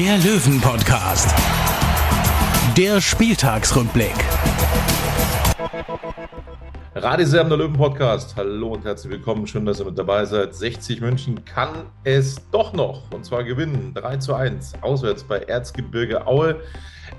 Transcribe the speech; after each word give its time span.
der 0.00 0.16
Löwen-Podcast. 0.16 1.28
Der 2.74 3.02
Spieltagsrückblick. 3.02 4.14
Radisam, 6.94 7.50
der 7.50 7.58
Löwen-Podcast. 7.58 8.34
Hallo 8.34 8.68
und 8.68 8.86
herzlich 8.86 9.12
willkommen. 9.12 9.46
Schön, 9.46 9.66
dass 9.66 9.78
ihr 9.78 9.84
mit 9.84 9.98
dabei 9.98 10.24
seid. 10.24 10.54
60 10.54 11.02
München 11.02 11.44
kann 11.44 11.84
es 12.04 12.36
doch 12.50 12.72
noch. 12.72 13.10
Und 13.12 13.26
zwar 13.26 13.44
gewinnen. 13.44 13.92
3 13.92 14.16
zu 14.16 14.34
1. 14.34 14.72
Auswärts 14.80 15.22
bei 15.22 15.40
Erzgebirge 15.40 16.26
Aue. 16.26 16.56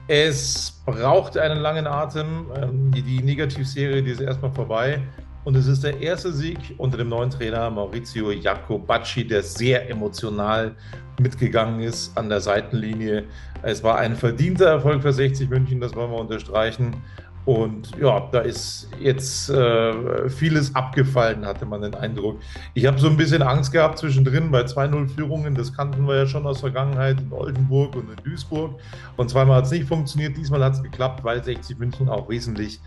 Es 0.07 0.81
braucht 0.83 1.37
einen 1.37 1.59
langen 1.59 1.85
Atem. 1.85 2.47
Ähm, 2.55 2.91
Die, 2.91 3.03
die 3.03 3.21
Negativserie, 3.21 4.01
die 4.01 4.09
ist 4.09 4.21
erstmal 4.21 4.53
vorbei. 4.53 5.03
Und 5.43 5.55
es 5.55 5.65
ist 5.65 5.83
der 5.83 5.99
erste 5.99 6.31
Sieg 6.31 6.59
unter 6.77 6.97
dem 6.97 7.09
neuen 7.09 7.31
Trainer 7.31 7.69
Maurizio 7.71 8.31
Jacobacci, 8.31 9.25
der 9.27 9.41
sehr 9.41 9.89
emotional 9.89 10.75
mitgegangen 11.19 11.81
ist 11.81 12.15
an 12.15 12.29
der 12.29 12.41
Seitenlinie. 12.41 13.25
Es 13.63 13.83
war 13.83 13.97
ein 13.97 14.15
verdienter 14.15 14.67
Erfolg 14.67 15.01
für 15.01 15.11
60 15.11 15.49
München, 15.49 15.81
das 15.81 15.95
wollen 15.95 16.11
wir 16.11 16.19
unterstreichen. 16.19 16.95
Und 17.45 17.97
ja, 17.99 18.27
da 18.31 18.41
ist 18.41 18.87
jetzt 18.99 19.49
äh, 19.49 20.29
vieles 20.29 20.75
abgefallen, 20.75 21.45
hatte 21.45 21.65
man 21.65 21.81
den 21.81 21.95
Eindruck. 21.95 22.39
Ich 22.75 22.85
habe 22.85 22.99
so 22.99 23.07
ein 23.07 23.17
bisschen 23.17 23.41
Angst 23.41 23.71
gehabt 23.71 23.97
zwischendrin 23.97 24.51
bei 24.51 24.61
2-0-Führungen. 24.61 25.55
Das 25.55 25.73
kannten 25.73 26.07
wir 26.07 26.17
ja 26.17 26.25
schon 26.27 26.45
aus 26.45 26.59
Vergangenheit 26.59 27.19
in 27.19 27.31
Oldenburg 27.31 27.95
und 27.95 28.09
in 28.11 28.23
Duisburg. 28.23 28.79
Und 29.17 29.29
zweimal 29.29 29.57
hat 29.57 29.65
es 29.65 29.71
nicht 29.71 29.87
funktioniert. 29.87 30.37
Diesmal 30.37 30.63
hat 30.63 30.73
es 30.73 30.83
geklappt, 30.83 31.23
weil 31.23 31.43
60 31.43 31.79
München 31.79 32.09
auch 32.09 32.29
wesentlich 32.29 32.79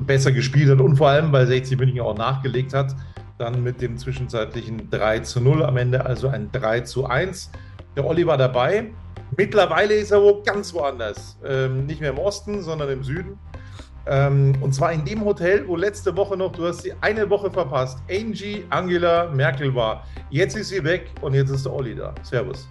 besser 0.00 0.32
gespielt 0.32 0.70
hat 0.70 0.80
und 0.80 0.96
vor 0.96 1.08
allem, 1.08 1.30
weil 1.30 1.46
60 1.46 1.78
München 1.78 2.00
auch 2.00 2.16
nachgelegt 2.16 2.74
hat. 2.74 2.96
Dann 3.38 3.62
mit 3.62 3.80
dem 3.80 3.96
zwischenzeitlichen 3.98 4.90
3 4.90 5.20
zu 5.20 5.40
0 5.40 5.64
am 5.64 5.76
Ende, 5.76 6.04
also 6.04 6.28
ein 6.28 6.50
3 6.50 6.80
zu 6.80 7.06
1. 7.06 7.50
Der 7.96 8.04
Olli 8.04 8.26
war 8.26 8.36
dabei. 8.36 8.90
Mittlerweile 9.36 9.94
ist 9.94 10.10
er 10.10 10.20
wo 10.20 10.42
ganz 10.42 10.74
woanders. 10.74 11.38
Ähm, 11.44 11.86
nicht 11.86 12.00
mehr 12.00 12.10
im 12.10 12.18
Osten, 12.18 12.62
sondern 12.62 12.90
im 12.90 13.02
Süden. 13.02 13.38
Ähm, 14.06 14.54
und 14.60 14.74
zwar 14.74 14.92
in 14.92 15.04
dem 15.04 15.24
Hotel, 15.24 15.66
wo 15.66 15.76
letzte 15.76 16.16
Woche 16.16 16.36
noch, 16.36 16.52
du 16.52 16.66
hast 16.66 16.82
sie 16.82 16.92
eine 17.00 17.28
Woche 17.30 17.50
verpasst, 17.50 17.98
Angie 18.10 18.64
Angela 18.70 19.30
Merkel 19.30 19.74
war. 19.74 20.06
Jetzt 20.30 20.56
ist 20.56 20.70
sie 20.70 20.82
weg 20.82 21.10
und 21.20 21.34
jetzt 21.34 21.50
ist 21.50 21.64
der 21.64 21.72
Olli 21.72 21.94
da. 21.94 22.14
Servus. 22.22 22.68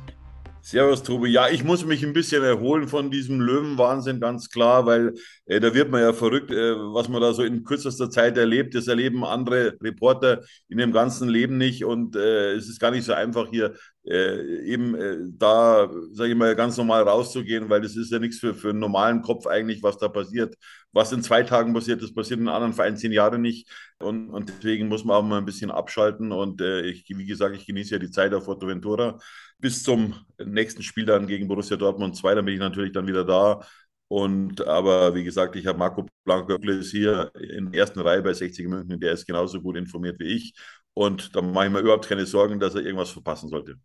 Servus, 0.64 1.02
Tobi. 1.02 1.32
Ja, 1.32 1.50
ich 1.50 1.64
muss 1.64 1.84
mich 1.86 2.04
ein 2.06 2.14
bisschen 2.14 2.44
erholen 2.44 2.88
von 2.88 3.10
diesem 3.10 3.42
Löwenwahnsinn, 3.42 4.20
ganz 4.20 4.48
klar, 4.50 4.86
weil 4.86 5.16
äh, 5.48 5.60
da 5.60 5.74
wird 5.74 5.90
man 5.90 6.02
ja 6.02 6.14
verrückt, 6.14 6.52
äh, 6.52 6.76
was 6.76 7.10
man 7.10 7.20
da 7.20 7.34
so 7.34 7.42
in 7.42 7.64
kürzester 7.64 8.12
Zeit 8.12 8.38
erlebt. 8.38 8.76
Das 8.76 8.88
erleben 8.88 9.26
andere 9.26 9.76
Reporter 9.82 10.44
in 10.70 10.78
dem 10.78 10.92
ganzen 10.92 11.28
Leben 11.30 11.58
nicht 11.58 11.84
und 11.84 12.16
äh, 12.16 12.54
es 12.54 12.70
ist 12.70 12.80
gar 12.80 12.92
nicht 12.92 13.06
so 13.06 13.14
einfach 13.14 13.50
hier 13.50 13.74
äh, 14.06 14.64
eben 14.66 14.96
äh, 14.96 15.18
da, 15.38 15.90
sage 16.12 16.32
ich 16.32 16.38
mal, 16.38 16.56
ganz 16.56 16.78
normal 16.78 17.04
rauszugehen, 17.04 17.70
weil 17.70 17.82
das 17.82 17.96
ist 17.96 18.12
ja 18.12 18.20
nichts 18.20 18.40
für, 18.40 18.54
für 18.56 18.70
einen 18.72 18.80
normalen 18.80 19.22
Kopf 19.22 19.46
eigentlich, 19.48 19.84
was 19.84 19.98
da 19.98 20.08
passiert. 20.08 20.56
Was 20.92 21.12
in 21.12 21.24
zwei 21.24 21.44
Tagen 21.44 21.74
passiert, 21.74 22.02
das 22.02 22.14
passiert 22.14 22.40
in 22.40 22.48
anderen 22.50 22.74
Vereinen 22.74 22.98
zehn 22.98 23.12
Jahre 23.14 23.40
nicht 23.40 23.70
und, 24.00 24.30
und 24.30 24.50
deswegen 24.50 24.88
muss 24.90 25.06
man 25.06 25.16
auch 25.18 25.24
mal 25.24 25.38
ein 25.38 25.46
bisschen 25.46 25.72
abschalten 25.72 26.32
und 26.34 26.60
äh, 26.62 26.82
ich, 26.82 27.06
wie 27.08 27.26
gesagt, 27.26 27.56
ich 27.56 27.66
genieße 27.66 27.92
ja 27.96 28.00
die 28.00 28.12
Zeit 28.12 28.34
auf 28.34 28.46
Fuerteventura 28.46 29.18
bis 29.60 29.84
zum 29.84 30.16
nächsten 30.44 30.84
Spiel 30.84 31.06
dann 31.06 31.28
gegen 31.28 31.48
Borussia 31.48 31.78
Dortmund 31.78 32.16
2, 32.18 32.36
dann 32.36 32.46
bin 32.46 32.56
ich 32.56 32.60
natürlich 32.60 32.92
dann 32.94 33.08
wieder 33.08 33.24
da. 33.24 33.62
Und 34.08 34.62
aber 34.68 35.16
wie 35.16 35.24
gesagt, 35.24 35.56
ich 35.56 35.66
habe 35.68 35.78
Marco 35.80 36.06
Blanco 36.26 36.56
ist 36.58 36.92
hier 36.92 37.32
in 37.36 37.72
der 37.72 37.82
ersten 37.82 38.00
Reihe 38.02 38.22
bei 38.22 38.34
60 38.34 38.68
München, 38.68 39.00
der 39.00 39.14
ist 39.14 39.26
genauso 39.26 39.62
gut 39.62 39.78
informiert 39.78 40.20
wie 40.20 40.26
ich. 40.36 40.54
Und 40.94 41.34
da 41.36 41.42
mache 41.42 41.68
ich 41.68 41.72
mir 41.72 41.80
überhaupt 41.80 42.08
keine 42.08 42.26
Sorgen, 42.26 42.60
dass 42.60 42.76
er 42.76 42.82
irgendwas 42.82 43.12
verpassen 43.12 43.50
sollte. 43.50 43.78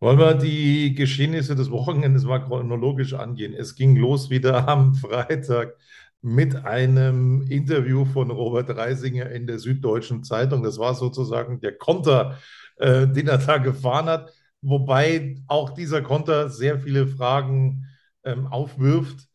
Wollen 0.00 0.18
wir 0.18 0.34
die 0.34 0.94
Geschehnisse 0.94 1.56
des 1.56 1.70
Wochenendes 1.72 2.24
mal 2.24 2.38
chronologisch 2.38 3.14
angehen? 3.14 3.52
Es 3.52 3.74
ging 3.74 3.96
los 3.96 4.30
wieder 4.30 4.68
am 4.68 4.94
Freitag 4.94 5.74
mit 6.22 6.54
einem 6.64 7.42
Interview 7.42 8.04
von 8.04 8.30
Robert 8.30 8.70
Reisinger 8.70 9.30
in 9.30 9.46
der 9.46 9.58
Süddeutschen 9.58 10.22
Zeitung. 10.22 10.62
Das 10.62 10.78
war 10.78 10.94
sozusagen 10.94 11.60
der 11.60 11.76
Konter, 11.76 12.38
äh, 12.76 13.08
den 13.08 13.28
er 13.28 13.38
da 13.38 13.58
gefahren 13.58 14.06
hat. 14.06 14.32
Wobei 14.60 15.36
auch 15.48 15.70
dieser 15.70 16.02
Konter 16.02 16.48
sehr 16.48 16.78
viele 16.78 17.06
Fragen 17.08 17.86
ähm, 18.24 18.46
aufwirft. 18.46 19.27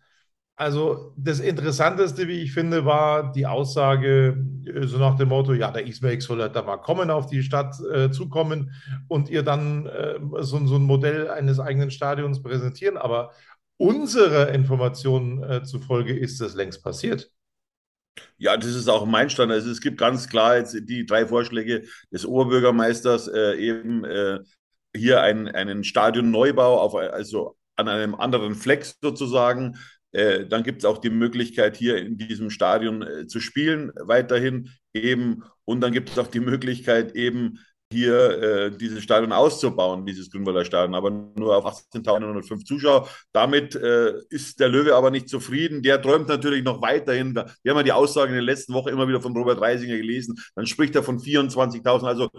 Also 0.63 1.13
das 1.17 1.41
Interessanteste, 1.41 2.29
wie 2.29 2.39
ich 2.39 2.53
finde, 2.53 2.85
war 2.85 3.33
die 3.33 3.45
Aussage 3.45 4.37
äh, 4.65 4.87
so 4.87 4.97
nach 4.97 5.17
dem 5.17 5.27
Motto, 5.27 5.53
ja, 5.53 5.71
der 5.71 5.85
Ismail 5.85 6.21
soll 6.21 6.41
halt 6.41 6.55
da 6.55 6.61
mal 6.61 6.77
kommen, 6.77 7.09
auf 7.09 7.27
die 7.27 7.43
Stadt 7.43 7.75
äh, 7.93 8.11
zukommen 8.11 8.71
und 9.09 9.29
ihr 9.29 9.43
dann 9.43 9.85
äh, 9.87 10.19
so, 10.39 10.65
so, 10.65 10.75
ein 10.75 10.83
Modell 10.83 11.29
eines 11.29 11.59
eigenen 11.59 11.91
Stadions 11.91 12.41
präsentieren. 12.41 12.95
Aber 12.95 13.31
unserer 13.75 14.49
Information 14.49 15.43
äh, 15.43 15.63
zufolge 15.63 16.17
ist 16.17 16.39
das 16.39 16.55
längst 16.55 16.81
passiert. 16.81 17.29
Ja, 18.37 18.55
das 18.55 18.73
ist 18.73 18.87
auch 18.87 19.05
mein 19.05 19.29
Stand. 19.29 19.51
Also 19.51 19.69
es 19.69 19.81
gibt 19.81 19.97
ganz 19.97 20.29
klar 20.29 20.57
jetzt 20.57 20.77
die 20.87 21.05
drei 21.05 21.25
Vorschläge 21.27 21.83
des 22.09 22.25
Oberbürgermeisters, 22.25 23.27
äh, 23.27 23.55
eben 23.55 24.05
äh, 24.05 24.39
hier 24.95 25.21
einen, 25.21 25.49
einen 25.49 25.83
Stadionneubau 25.83 26.79
auf, 26.79 26.95
also 26.95 27.57
an 27.75 27.89
einem 27.89 28.15
anderen 28.15 28.55
Fleck 28.55 28.85
sozusagen. 29.01 29.75
Äh, 30.13 30.45
dann 30.45 30.63
gibt 30.63 30.79
es 30.79 30.85
auch 30.85 30.99
die 30.99 31.09
Möglichkeit, 31.09 31.75
hier 31.75 31.97
in 31.97 32.17
diesem 32.17 32.49
Stadion 32.49 33.01
äh, 33.01 33.27
zu 33.27 33.39
spielen, 33.39 33.91
weiterhin 33.99 34.69
eben. 34.93 35.43
Und 35.65 35.81
dann 35.81 35.91
gibt 35.91 36.09
es 36.09 36.17
auch 36.17 36.27
die 36.27 36.39
Möglichkeit, 36.39 37.15
eben 37.15 37.59
hier 37.93 38.41
äh, 38.41 38.71
dieses 38.71 39.03
Stadion 39.03 39.31
auszubauen, 39.31 40.05
dieses 40.05 40.29
Grünwalder 40.31 40.65
Stadion, 40.65 40.95
aber 40.95 41.11
nur 41.11 41.55
auf 41.55 41.65
18.105 41.65 42.65
Zuschauer. 42.65 43.07
Damit 43.31 43.75
äh, 43.75 44.15
ist 44.29 44.59
der 44.59 44.69
Löwe 44.69 44.95
aber 44.95 45.11
nicht 45.11 45.29
zufrieden. 45.29 45.83
Der 45.83 46.01
träumt 46.01 46.27
natürlich 46.27 46.63
noch 46.63 46.81
weiterhin. 46.81 47.35
Wir 47.35 47.71
haben 47.71 47.77
ja 47.77 47.83
die 47.83 47.91
Aussagen 47.91 48.29
in 48.29 48.35
der 48.35 48.43
letzten 48.43 48.73
Woche 48.73 48.89
immer 48.89 49.07
wieder 49.07 49.21
von 49.21 49.37
Robert 49.37 49.61
Reisinger 49.61 49.97
gelesen. 49.97 50.35
Dann 50.55 50.65
spricht 50.65 50.95
er 50.95 51.03
von 51.03 51.19
24.000. 51.19 52.05
Also 52.05 52.29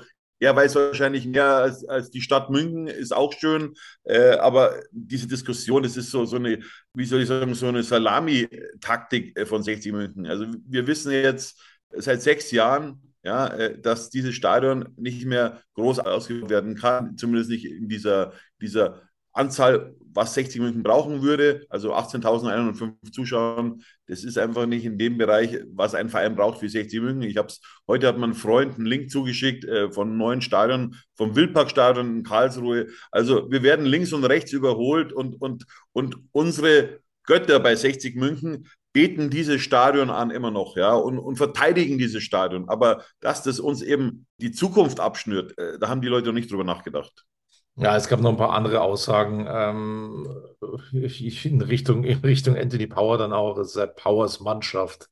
er 0.41 0.55
weiß 0.55 0.75
wahrscheinlich 0.75 1.27
mehr 1.27 1.47
als, 1.47 1.85
als 1.85 2.11
die 2.11 2.21
Stadt 2.21 2.51
München, 2.51 2.87
ist 2.87 3.13
auch 3.15 3.33
schön. 3.33 3.75
Äh, 4.05 4.33
aber 4.37 4.81
diese 4.91 5.27
Diskussion, 5.27 5.83
das 5.83 5.97
ist 5.97 6.11
so, 6.11 6.25
so 6.25 6.37
eine, 6.37 6.61
wie 6.95 7.05
soll 7.05 7.23
ich 7.23 7.29
sagen, 7.29 7.55
so 7.55 7.69
eine 7.69 7.83
Salami-Taktik 7.83 9.39
äh, 9.39 9.47
von 9.47 9.63
60 9.63 9.93
München. 9.93 10.27
Also 10.27 10.47
wir 10.67 10.87
wissen 10.87 11.13
jetzt 11.13 11.61
seit 11.91 12.23
sechs 12.23 12.51
Jahren, 12.51 13.01
ja, 13.23 13.47
äh, 13.49 13.81
dass 13.81 14.11
dieses 14.11 14.35
Stadion 14.35 14.89
nicht 14.97 15.25
mehr 15.25 15.63
groß 15.75 16.01
ausgeführt 16.01 16.51
werden 16.51 16.75
kann, 16.75 17.17
zumindest 17.17 17.51
nicht 17.51 17.65
in 17.65 17.89
dieser, 17.89 18.33
dieser 18.61 19.03
Anzahl, 19.33 19.95
was 20.15 20.35
60 20.35 20.61
München 20.61 20.83
brauchen 20.83 21.23
würde, 21.23 21.67
also 21.69 21.95
18.105 21.95 23.13
Zuschauern, 23.13 23.83
das 24.07 24.25
ist 24.25 24.39
einfach 24.39 24.67
nicht 24.67 24.85
in 24.85 24.97
dem 24.97 25.19
Bereich, 25.19 25.59
was 25.73 25.95
ein 25.95 26.09
Verein 26.09 26.37
braucht 26.37 26.61
für 26.61 26.69
60 26.69 27.01
München. 27.01 27.23
Ich 27.29 27.37
habe 27.37 27.49
es, 27.49 27.61
heute 27.89 28.07
hat 28.07 28.19
mein 28.19 28.35
Freund 28.35 28.77
einen 28.77 28.87
Link 28.87 29.11
zugeschickt 29.11 29.65
äh, 29.65 29.91
von 29.91 30.17
neuen 30.17 30.41
Stadion, 30.41 30.97
vom 31.17 31.35
Wildparkstadion 31.35 32.19
in 32.19 32.23
Karlsruhe. 32.23 32.87
Also 33.11 33.51
wir 33.51 33.63
werden 33.63 33.87
links 33.87 34.13
und 34.13 34.25
rechts 34.25 34.53
überholt 34.53 35.13
und, 35.13 35.41
und, 35.41 35.67
und 35.93 36.17
unsere 36.33 37.01
Götter 37.25 37.59
bei 37.61 37.75
60 37.75 38.17
München 38.17 38.69
beten 38.93 39.29
dieses 39.29 39.61
Stadion 39.61 40.09
an 40.09 40.31
immer 40.31 40.53
noch, 40.53 40.77
ja, 40.77 40.95
und, 40.95 41.19
und 41.19 41.37
verteidigen 41.37 41.99
dieses 41.99 42.23
Stadion. 42.23 42.69
Aber 42.69 43.05
dass 43.21 43.43
das 43.43 43.59
uns 43.59 43.83
eben 43.83 44.27
die 44.39 44.53
Zukunft 44.53 45.01
abschnürt, 45.01 45.59
äh, 45.59 45.79
da 45.79 45.89
haben 45.89 46.01
die 46.01 46.09
Leute 46.09 46.29
noch 46.29 46.35
nicht 46.35 46.51
drüber 46.51 46.65
nachgedacht. 46.65 47.25
Ja, 47.77 47.97
es 47.97 48.07
gab 48.09 48.21
noch 48.21 48.31
ein 48.31 48.37
paar 48.37 48.53
andere 48.53 48.83
Aussagen 48.83 49.47
ähm, 49.51 50.29
in, 50.93 51.61
Richtung, 51.63 52.05
in 52.05 52.19
Richtung 52.19 52.57
Anthony 52.57 52.87
Power 52.87 53.19
dann 53.19 53.33
auch, 53.33 53.59
es 53.59 53.73
sei 53.73 53.87
Powers 53.87 54.41
Mannschaft 54.41 55.09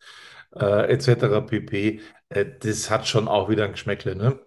äh, 0.55 0.93
etc. 0.93 1.41
pp. 1.43 2.01
Äh, 2.29 2.47
das 2.61 2.89
hat 2.91 3.09
schon 3.09 3.27
auch 3.29 3.49
wieder 3.49 3.65
ein 3.65 3.73
Geschmäckle, 3.73 4.15
ne? 4.15 4.39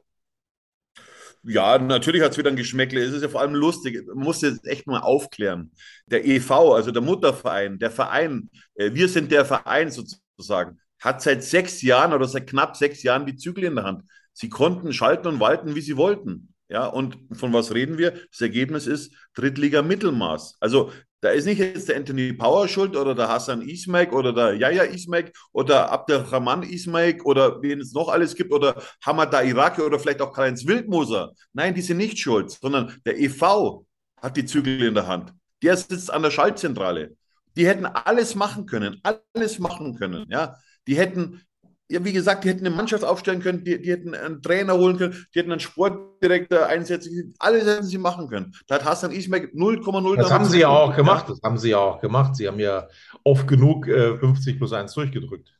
Ja, 1.44 1.78
natürlich 1.78 2.22
hat 2.24 2.32
es 2.32 2.38
wieder 2.38 2.50
ein 2.50 2.56
Geschmäckle. 2.56 3.02
Es 3.02 3.14
ist 3.14 3.22
ja 3.22 3.30
vor 3.30 3.42
allem 3.42 3.54
lustig. 3.54 4.06
Man 4.08 4.18
muss 4.24 4.42
jetzt 4.42 4.66
echt 4.66 4.88
mal 4.88 5.00
aufklären. 5.02 5.72
Der 6.08 6.26
EV, 6.26 6.74
also 6.74 6.92
der 6.92 7.02
Mutterverein, 7.04 7.78
der 7.78 7.92
Verein, 7.92 8.50
äh, 8.76 8.94
wir 8.94 9.08
sind 9.10 9.32
der 9.32 9.46
Verein 9.46 9.92
sozusagen, 9.92 10.80
hat 11.00 11.22
seit 11.22 11.44
sechs 11.44 11.82
Jahren 11.82 12.14
oder 12.14 12.28
seit 12.28 12.48
knapp 12.48 12.76
sechs 12.76 13.04
Jahren 13.04 13.26
die 13.26 13.36
Zügel 13.36 13.66
in 13.66 13.76
der 13.76 13.84
Hand. 13.86 14.04
Sie 14.34 14.50
konnten 14.50 14.92
schalten 14.92 15.28
und 15.28 15.40
walten, 15.40 15.76
wie 15.76 15.82
sie 15.82 15.98
wollten. 15.98 16.55
Ja, 16.68 16.88
und 16.88 17.18
von 17.34 17.54
was 17.54 17.74
reden 17.74 17.98
wir? 17.98 18.12
Das 18.32 18.42
Ergebnis 18.42 18.88
ist 18.88 19.14
Drittliga-Mittelmaß. 19.36 20.58
Also 20.60 20.92
da 21.22 21.30
ist 21.30 21.46
nicht 21.46 21.60
jetzt 21.60 21.90
der 21.90 21.98
Anthony 21.98 22.34
Power 22.34 22.68
schuld 22.68 22.96
oder 22.96 23.16
der 23.16 23.28
Hassan 23.28 23.62
Ismail 23.62 24.10
oder 24.10 24.34
der 24.34 24.54
Yaya 24.54 24.84
Ismail 24.84 25.32
oder 25.54 25.92
Abdelrahman 25.92 26.64
Ismail 26.64 27.22
oder 27.24 27.62
wen 27.62 27.80
es 27.80 27.94
noch 27.94 28.10
alles 28.10 28.36
gibt 28.36 28.52
oder 28.52 28.82
Hamada 29.04 29.42
Iraki 29.42 29.82
oder 29.82 30.00
vielleicht 30.00 30.22
auch 30.22 30.34
Karl-Heinz 30.34 30.66
Wildmoser. 30.66 31.34
Nein, 31.54 31.74
die 31.74 31.82
sind 31.82 31.98
nicht 31.98 32.20
schuld, 32.20 32.52
sondern 32.52 32.96
der 33.06 33.20
EV 33.20 33.86
hat 34.22 34.38
die 34.38 34.46
Zügel 34.46 34.84
in 34.84 34.94
der 34.94 35.08
Hand. 35.08 35.34
Der 35.64 35.78
sitzt 35.78 36.12
an 36.12 36.22
der 36.22 36.32
Schaltzentrale. 36.32 37.16
Die 37.56 37.68
hätten 37.68 37.86
alles 37.86 38.36
machen 38.36 38.66
können, 38.66 39.02
alles 39.04 39.60
machen 39.60 39.98
können. 39.98 40.26
Ja, 40.30 40.58
die 40.88 40.98
hätten 40.98 41.42
ja, 41.90 42.04
wie 42.04 42.14
gesagt, 42.14 42.44
die 42.44 42.50
hätten 42.50 42.66
eine 42.66 42.76
Mannschaft 42.76 43.04
aufstellen 43.04 43.42
können, 43.42 43.64
die, 43.64 43.82
die 43.82 43.92
hätten 43.92 44.16
einen 44.16 44.42
Trainer 44.42 44.74
holen 44.74 44.98
können, 44.98 45.26
die 45.34 45.40
hätten 45.40 45.52
einen 45.52 45.60
Sportdirektor 45.60 46.66
einsetzen 46.66 47.16
können, 47.16 47.34
alles 47.40 47.66
hätten 47.66 47.86
sie 47.86 47.98
machen 47.98 48.28
können. 48.28 48.54
Da 48.68 48.76
hat 48.76 48.86
Hassan 48.86 49.12
Ismail 49.12 49.50
0,0. 49.54 50.16
Das 50.18 50.32
haben 50.32 50.46
sie 50.46 50.60
ja 50.60 50.70
auch 50.70 50.96
gemacht, 50.96 51.30
das 51.30 51.40
haben 51.44 51.58
sie 51.58 51.70
ja 51.70 51.78
auch 51.78 52.02
gemacht. 52.02 52.36
Sie 52.36 52.48
haben 52.48 52.60
ja 52.60 52.88
oft 53.24 53.48
genug 53.48 53.88
äh, 53.88 54.18
50 54.18 54.58
plus 54.58 54.74
1 54.74 54.94
durchgedrückt. 54.94 55.52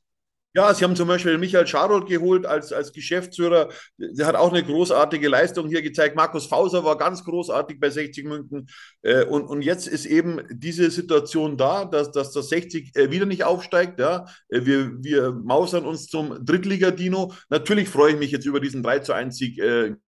Ja, 0.56 0.74
sie 0.74 0.86
haben 0.86 0.96
zum 0.96 1.10
Beispiel 1.10 1.38
Michael 1.38 1.68
Scharold 1.68 2.08
geholt 2.08 2.46
als, 2.46 2.72
als 2.72 2.94
Geschäftsführer. 2.94 3.68
Der 3.98 4.26
hat 4.26 4.36
auch 4.36 4.54
eine 4.54 4.64
großartige 4.64 5.28
Leistung 5.28 5.68
hier 5.68 5.82
gezeigt. 5.82 6.16
Markus 6.16 6.46
Fauser 6.46 6.86
war 6.86 6.98
ganz 6.98 7.26
großartig 7.26 7.78
bei 7.78 7.90
60 7.90 8.24
München. 8.24 8.68
Äh, 9.02 9.26
und, 9.26 9.44
und 9.44 9.64
jetzt 9.64 9.86
ist 9.86 10.06
eben 10.06 10.42
diese 10.50 10.90
Situation 10.92 11.58
da, 11.58 11.84
dass, 11.84 12.12
dass 12.12 12.32
das 12.32 12.48
60 12.48 12.96
äh, 12.96 13.12
wieder 13.12 13.26
nicht 13.26 13.44
aufsteigt. 13.44 14.00
Ja. 14.00 14.28
Äh, 14.48 14.66
wir, 14.66 15.04
wir 15.04 15.34
mausern 15.34 15.84
uns 15.86 16.08
zum 16.08 16.46
Drittliga-Dino. 16.46 17.34
Natürlich 17.50 17.90
freue 17.90 18.14
ich 18.14 18.20
mich 18.20 18.32
jetzt 18.32 18.46
über 18.46 18.62
diesen 18.62 18.82
3 18.82 19.00
zu 19.00 19.12
1 19.12 19.38
Sieg 19.38 19.60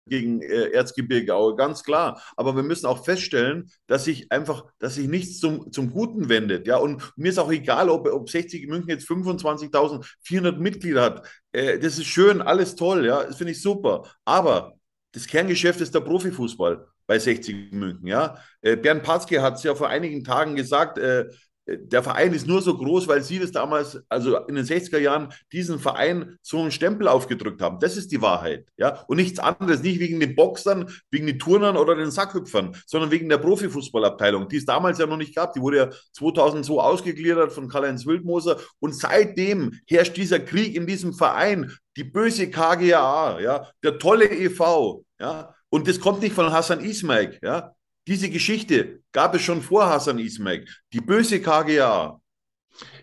gegen 0.09 0.41
äh, 0.41 0.69
Erzgebirge 0.71 1.33
ganz 1.57 1.83
klar. 1.83 2.21
Aber 2.35 2.55
wir 2.55 2.63
müssen 2.63 2.85
auch 2.85 3.05
feststellen, 3.05 3.69
dass 3.87 4.05
sich 4.05 4.31
einfach, 4.31 4.65
dass 4.79 4.95
sich 4.95 5.07
nichts 5.07 5.39
zum, 5.39 5.71
zum 5.71 5.91
Guten 5.91 6.29
wendet. 6.29 6.67
Ja, 6.67 6.77
und 6.77 7.11
mir 7.15 7.29
ist 7.29 7.39
auch 7.39 7.51
egal, 7.51 7.89
ob, 7.89 8.07
ob 8.07 8.29
60 8.29 8.67
München 8.67 8.89
jetzt 8.89 9.07
25.400 9.07 10.57
Mitglieder 10.57 11.01
hat. 11.01 11.27
Äh, 11.51 11.79
das 11.79 11.97
ist 11.97 12.05
schön, 12.05 12.41
alles 12.41 12.75
toll, 12.75 13.05
ja, 13.05 13.23
das 13.23 13.37
finde 13.37 13.51
ich 13.51 13.61
super. 13.61 14.03
Aber 14.25 14.73
das 15.11 15.27
Kerngeschäft 15.27 15.81
ist 15.81 15.95
der 15.95 16.01
Profifußball 16.01 16.85
bei 17.07 17.17
60 17.17 17.71
München. 17.71 18.05
Ja? 18.07 18.37
Äh, 18.61 18.75
Bernd 18.75 19.03
Patzke 19.03 19.41
hat 19.41 19.55
es 19.55 19.63
ja 19.63 19.73
vor 19.73 19.89
einigen 19.89 20.23
Tagen 20.23 20.55
gesagt, 20.55 20.97
äh, 20.97 21.25
der 21.67 22.01
Verein 22.01 22.33
ist 22.33 22.47
nur 22.47 22.61
so 22.61 22.77
groß, 22.77 23.07
weil 23.07 23.21
sie 23.21 23.39
das 23.39 23.51
damals, 23.51 23.99
also 24.07 24.37
in 24.45 24.55
den 24.55 24.65
60er 24.65 24.99
Jahren, 24.99 25.33
diesen 25.51 25.79
Verein 25.79 26.37
so 26.41 26.59
einen 26.59 26.71
Stempel 26.71 27.07
aufgedrückt 27.07 27.61
haben. 27.61 27.79
Das 27.79 27.97
ist 27.97 28.11
die 28.11 28.21
Wahrheit. 28.21 28.67
Ja? 28.77 29.03
Und 29.07 29.17
nichts 29.17 29.39
anderes, 29.39 29.83
nicht 29.83 29.99
wegen 29.99 30.19
den 30.19 30.35
Boxern, 30.35 30.89
wegen 31.11 31.27
den 31.27 31.39
Turnern 31.39 31.75
oder 31.75 31.95
den 31.95 32.11
Sackhüpfern, 32.11 32.75
sondern 32.85 33.11
wegen 33.11 33.27
der 33.27 33.37
Profifußballabteilung, 33.39 34.47
die 34.47 34.57
es 34.57 34.65
damals 34.65 34.97
ja 34.97 35.07
noch 35.07 35.17
nicht 35.17 35.35
gab. 35.35 35.53
Die 35.53 35.61
wurde 35.61 35.77
ja 35.77 35.89
2002 36.13 36.81
ausgegliedert 36.81 37.51
von 37.51 37.67
Karl-Heinz 37.67 38.05
Wildmoser. 38.05 38.59
Und 38.79 38.95
seitdem 38.95 39.79
herrscht 39.87 40.15
dieser 40.15 40.39
Krieg 40.39 40.75
in 40.75 40.87
diesem 40.87 41.13
Verein, 41.13 41.71
die 41.97 42.05
böse 42.05 42.49
KGAA, 42.49 43.39
ja, 43.41 43.67
der 43.83 43.97
tolle 43.97 44.29
EV, 44.29 45.03
ja, 45.19 45.53
und 45.69 45.87
das 45.87 45.99
kommt 45.99 46.21
nicht 46.21 46.33
von 46.33 46.51
Hassan 46.51 46.79
Ismail, 46.79 47.37
ja. 47.41 47.73
Diese 48.07 48.29
Geschichte 48.29 49.01
gab 49.11 49.35
es 49.35 49.41
schon 49.41 49.61
vor 49.61 49.89
Hassan 49.89 50.19
Ismail. 50.19 50.65
Die 50.93 51.01
böse 51.01 51.41
KGA. 51.41 52.19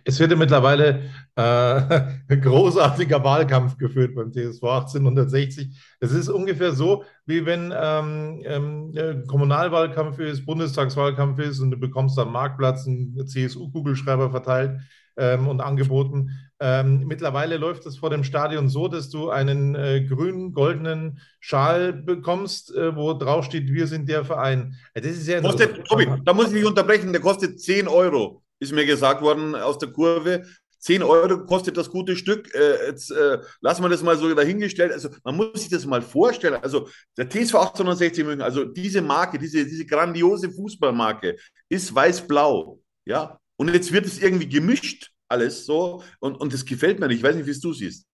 Es 0.05 0.19
wird 0.19 0.31
ja 0.31 0.37
mittlerweile 0.37 1.11
äh, 1.37 1.43
ein 1.43 2.41
großartiger 2.43 3.23
Wahlkampf 3.23 3.77
geführt 3.77 4.15
beim 4.15 4.33
TSV 4.33 4.63
1860. 4.63 5.77
Es 6.01 6.13
ist 6.13 6.29
ungefähr 6.29 6.73
so, 6.73 7.05
wie 7.27 7.45
wenn 7.45 7.73
ähm, 7.77 8.43
ähm, 8.45 9.25
Kommunalwahlkampf 9.27 10.19
ist, 10.21 10.47
Bundestagswahlkampf 10.47 11.39
ist 11.39 11.61
und 11.61 11.71
du 11.71 11.77
bekommst 11.77 12.19
am 12.19 12.33
Marktplatz 12.33 12.87
einen 12.87 13.27
CSU-Kugelschreiber 13.27 14.31
verteilt 14.31 14.81
ähm, 15.17 15.49
und 15.49 15.61
angeboten. 15.61 16.31
Ähm, 16.61 17.05
mittlerweile 17.07 17.57
läuft 17.57 17.85
es 17.87 17.99
vor 17.99 18.11
dem 18.11 18.25
Stadion 18.25 18.69
so, 18.69 18.89
dass 18.89 19.11
du 19.11 19.31
einen 19.31 19.75
äh, 19.75 20.03
grünen, 20.03 20.53
goldenen 20.53 21.21
Schal 21.41 21.93
bekommst, 21.93 22.75
äh, 22.75 22.95
wo 22.95 23.13
drauf 23.13 23.45
steht, 23.45 23.73
wir 23.73 23.87
sind 23.87 24.09
der 24.09 24.25
Verein. 24.25 24.77
Das 24.95 25.07
ist 25.07 25.27
ja 25.27 25.41
kostet, 25.41 25.85
Tobi, 25.87 26.09
da 26.25 26.33
muss 26.33 26.49
ich 26.49 26.55
dich 26.55 26.65
unterbrechen, 26.65 27.13
der 27.13 27.21
kostet 27.21 27.61
10 27.61 27.89
Euro, 27.89 28.43
ist 28.61 28.73
mir 28.73 28.87
gesagt 28.87 29.21
worden 29.21 29.55
aus 29.55 29.79
der 29.79 29.91
Kurve. 29.91 30.45
10 30.79 31.03
Euro 31.03 31.45
kostet 31.47 31.79
das 31.79 31.91
gute 31.91 32.15
Stück. 32.15 32.55
Äh, 32.55 32.89
jetzt 32.89 33.11
äh, 33.11 33.39
lassen 33.63 33.83
wir 33.83 33.89
das 33.89 34.03
mal 34.03 34.17
so 34.17 34.33
dahingestellt. 34.33 34.93
Also 34.93 35.09
man 35.25 35.37
muss 35.37 35.61
sich 35.61 35.71
das 35.71 35.87
mal 35.87 36.03
vorstellen. 36.03 36.57
Also 36.63 36.89
der 37.17 37.29
TSV 37.29 37.55
1860 37.55 38.25
München, 38.25 38.43
also 38.43 38.65
diese 38.65 39.01
Marke, 39.01 39.39
diese, 39.39 39.65
diese 39.65 39.87
grandiose 39.87 40.51
Fußballmarke 40.51 41.37
ist 41.71 41.95
weiß-blau. 41.95 42.81
Ja, 43.07 43.41
und 43.57 43.73
jetzt 43.73 43.93
wird 43.93 44.07
es 44.07 44.21
irgendwie 44.21 44.49
gemischt, 44.49 45.13
alles 45.29 45.67
so. 45.67 46.03
Und, 46.21 46.37
und 46.37 46.53
das 46.53 46.65
gefällt 46.65 47.01
mir 47.01 47.09
nicht. 47.09 47.19
Ich 47.19 47.23
weiß 47.23 47.37
nicht, 47.37 47.47
wie 47.47 47.51
es 47.51 47.61
du 47.61 47.73
siehst. 47.73 48.07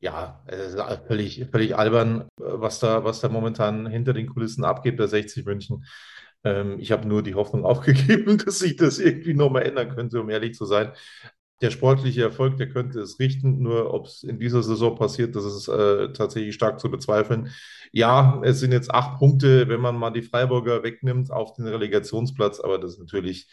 Ja, 0.00 0.44
völlig, 1.08 1.46
völlig 1.50 1.76
albern, 1.76 2.28
was 2.36 2.78
da, 2.78 3.02
was 3.02 3.20
da 3.20 3.28
momentan 3.28 3.86
hinter 3.86 4.12
den 4.12 4.28
Kulissen 4.28 4.64
abgeht 4.64 4.96
bei 4.96 5.08
60 5.08 5.44
München. 5.44 5.84
Ähm, 6.44 6.78
ich 6.78 6.92
habe 6.92 7.08
nur 7.08 7.22
die 7.22 7.34
Hoffnung 7.34 7.64
aufgegeben, 7.64 8.38
dass 8.38 8.60
sich 8.60 8.76
das 8.76 8.98
irgendwie 8.98 9.34
nochmal 9.34 9.62
ändern 9.64 9.94
könnte, 9.94 10.20
um 10.20 10.30
ehrlich 10.30 10.54
zu 10.54 10.66
sein. 10.66 10.92
Der 11.60 11.72
sportliche 11.72 12.22
Erfolg, 12.22 12.56
der 12.56 12.68
könnte 12.68 13.00
es 13.00 13.18
richten, 13.18 13.60
nur 13.60 13.92
ob 13.92 14.06
es 14.06 14.22
in 14.22 14.38
dieser 14.38 14.62
Saison 14.62 14.94
passiert, 14.96 15.34
das 15.34 15.44
ist 15.44 15.66
äh, 15.66 16.12
tatsächlich 16.12 16.54
stark 16.54 16.78
zu 16.78 16.88
bezweifeln. 16.88 17.50
Ja, 17.90 18.40
es 18.44 18.60
sind 18.60 18.70
jetzt 18.70 18.92
acht 18.92 19.18
Punkte, 19.18 19.68
wenn 19.68 19.80
man 19.80 19.96
mal 19.96 20.10
die 20.10 20.22
Freiburger 20.22 20.84
wegnimmt 20.84 21.32
auf 21.32 21.54
den 21.54 21.66
Relegationsplatz, 21.66 22.60
aber 22.60 22.78
das 22.78 22.92
ist 22.92 23.00
natürlich 23.00 23.48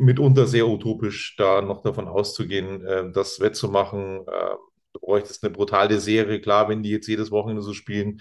mitunter 0.00 0.46
sehr 0.46 0.68
utopisch, 0.68 1.36
da 1.36 1.62
noch 1.62 1.82
davon 1.82 2.08
auszugehen, 2.08 2.84
äh, 2.84 3.10
das 3.12 3.40
wettzumachen. 3.40 4.20
Äh, 4.26 4.54
du 4.92 5.00
bräuchtest 5.00 5.44
eine 5.44 5.52
brutale 5.52 6.00
Serie. 6.00 6.40
Klar, 6.40 6.68
wenn 6.68 6.82
die 6.82 6.90
jetzt 6.90 7.06
jedes 7.08 7.30
Wochenende 7.30 7.62
so 7.62 7.74
spielen, 7.74 8.20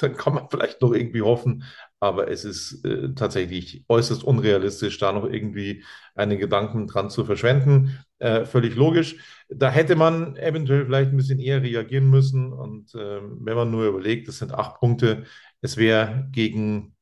dann 0.00 0.16
kann 0.16 0.34
man 0.34 0.48
vielleicht 0.50 0.80
noch 0.82 0.92
irgendwie 0.92 1.22
hoffen. 1.22 1.64
Aber 2.00 2.28
es 2.30 2.44
ist 2.44 2.84
äh, 2.84 3.14
tatsächlich 3.14 3.84
äußerst 3.88 4.24
unrealistisch, 4.24 4.98
da 4.98 5.12
noch 5.12 5.24
irgendwie 5.26 5.84
einen 6.14 6.38
Gedanken 6.38 6.86
dran 6.86 7.10
zu 7.10 7.24
verschwenden. 7.24 7.98
Äh, 8.18 8.44
völlig 8.46 8.74
logisch. 8.74 9.16
Da 9.48 9.70
hätte 9.70 9.96
man 9.96 10.36
eventuell 10.36 10.86
vielleicht 10.86 11.10
ein 11.10 11.16
bisschen 11.16 11.38
eher 11.38 11.62
reagieren 11.62 12.08
müssen. 12.08 12.52
Und 12.52 12.94
äh, 12.94 13.20
wenn 13.22 13.56
man 13.56 13.70
nur 13.70 13.86
überlegt, 13.86 14.28
das 14.28 14.38
sind 14.38 14.54
acht 14.54 14.80
Punkte, 14.80 15.24
es 15.60 15.76
wäre 15.76 16.28
gegen 16.32 16.94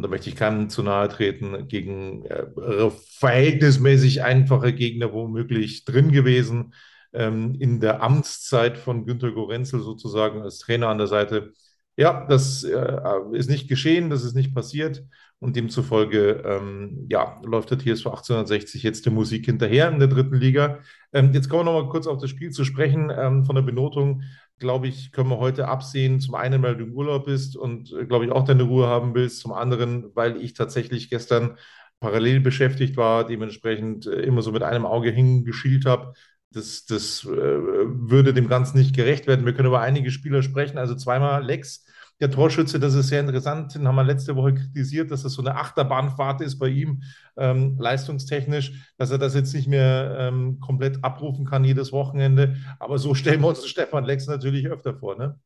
und 0.00 0.04
da 0.04 0.08
möchte 0.08 0.30
ich 0.30 0.36
keinem 0.36 0.70
zu 0.70 0.82
nahe 0.82 1.10
treten, 1.10 1.68
gegen 1.68 2.24
äh, 2.24 2.90
verhältnismäßig 3.18 4.22
einfache 4.22 4.72
Gegner 4.72 5.12
womöglich 5.12 5.84
drin 5.84 6.10
gewesen. 6.10 6.72
Ähm, 7.12 7.54
in 7.58 7.80
der 7.80 8.02
Amtszeit 8.02 8.78
von 8.78 9.04
Günter 9.04 9.30
Gorenzel 9.32 9.80
sozusagen 9.80 10.40
als 10.40 10.58
Trainer 10.58 10.88
an 10.88 10.96
der 10.96 11.06
Seite. 11.06 11.52
Ja, 11.98 12.24
das 12.26 12.64
äh, 12.64 12.98
ist 13.32 13.50
nicht 13.50 13.68
geschehen, 13.68 14.08
das 14.08 14.24
ist 14.24 14.34
nicht 14.34 14.54
passiert. 14.54 15.04
Und 15.38 15.56
demzufolge 15.56 16.42
ähm, 16.46 17.06
ja, 17.10 17.38
läuft 17.44 17.70
der 17.70 17.78
TSV 17.78 18.06
1860 18.06 18.82
jetzt 18.82 19.04
der 19.04 19.12
Musik 19.12 19.44
hinterher 19.44 19.90
in 19.90 19.98
der 19.98 20.08
dritten 20.08 20.36
Liga. 20.36 20.78
Ähm, 21.12 21.34
jetzt 21.34 21.50
kommen 21.50 21.66
wir 21.66 21.72
noch 21.72 21.82
mal 21.82 21.90
kurz 21.90 22.06
auf 22.06 22.18
das 22.18 22.30
Spiel 22.30 22.52
zu 22.52 22.64
sprechen. 22.64 23.12
Ähm, 23.14 23.44
von 23.44 23.54
der 23.54 23.62
Benotung 23.62 24.22
glaube 24.60 24.88
ich, 24.88 25.12
können 25.12 25.30
wir 25.30 25.38
heute 25.38 25.68
absehen. 25.68 26.20
Zum 26.20 26.34
einen, 26.34 26.62
weil 26.62 26.76
du 26.76 26.84
im 26.84 26.94
Urlaub 26.94 27.26
bist 27.26 27.56
und, 27.56 27.92
äh, 27.92 28.06
glaube 28.06 28.26
ich, 28.26 28.32
auch 28.32 28.44
deine 28.44 28.62
Ruhe 28.64 28.86
haben 28.86 29.14
willst. 29.14 29.40
Zum 29.40 29.52
anderen, 29.52 30.14
weil 30.14 30.36
ich 30.36 30.54
tatsächlich 30.54 31.10
gestern 31.10 31.56
parallel 31.98 32.40
beschäftigt 32.40 32.96
war, 32.96 33.26
dementsprechend 33.26 34.06
äh, 34.06 34.22
immer 34.22 34.42
so 34.42 34.52
mit 34.52 34.62
einem 34.62 34.86
Auge 34.86 35.10
hingeschielt 35.10 35.86
habe. 35.86 36.12
Das, 36.52 36.84
das 36.86 37.24
äh, 37.24 37.28
würde 37.30 38.34
dem 38.34 38.48
Ganzen 38.48 38.78
nicht 38.78 38.94
gerecht 38.94 39.26
werden. 39.26 39.46
Wir 39.46 39.54
können 39.54 39.68
über 39.68 39.80
einige 39.80 40.10
Spieler 40.10 40.42
sprechen. 40.42 40.78
Also 40.78 40.94
zweimal 40.94 41.44
Lex 41.44 41.84
der 42.20 42.30
Torschütze, 42.30 42.78
das 42.78 42.94
ist 42.94 43.08
sehr 43.08 43.20
interessant, 43.20 43.74
den 43.74 43.88
haben 43.88 43.94
wir 43.94 44.04
letzte 44.04 44.36
Woche 44.36 44.54
kritisiert, 44.54 45.10
dass 45.10 45.22
das 45.22 45.32
so 45.32 45.42
eine 45.42 45.56
Achterbahnfahrt 45.56 46.42
ist 46.42 46.58
bei 46.58 46.68
ihm, 46.68 47.02
ähm, 47.36 47.76
leistungstechnisch, 47.78 48.92
dass 48.98 49.10
er 49.10 49.18
das 49.18 49.34
jetzt 49.34 49.54
nicht 49.54 49.68
mehr 49.68 50.16
ähm, 50.18 50.60
komplett 50.60 51.02
abrufen 51.02 51.46
kann 51.46 51.64
jedes 51.64 51.92
Wochenende. 51.92 52.56
Aber 52.78 52.98
so 52.98 53.14
stellen 53.14 53.40
wir 53.40 53.48
uns 53.48 53.66
Stefan 53.66 54.04
Lex 54.04 54.26
natürlich 54.26 54.68
öfter 54.68 54.94
vor, 54.94 55.16
ne? 55.16 55.38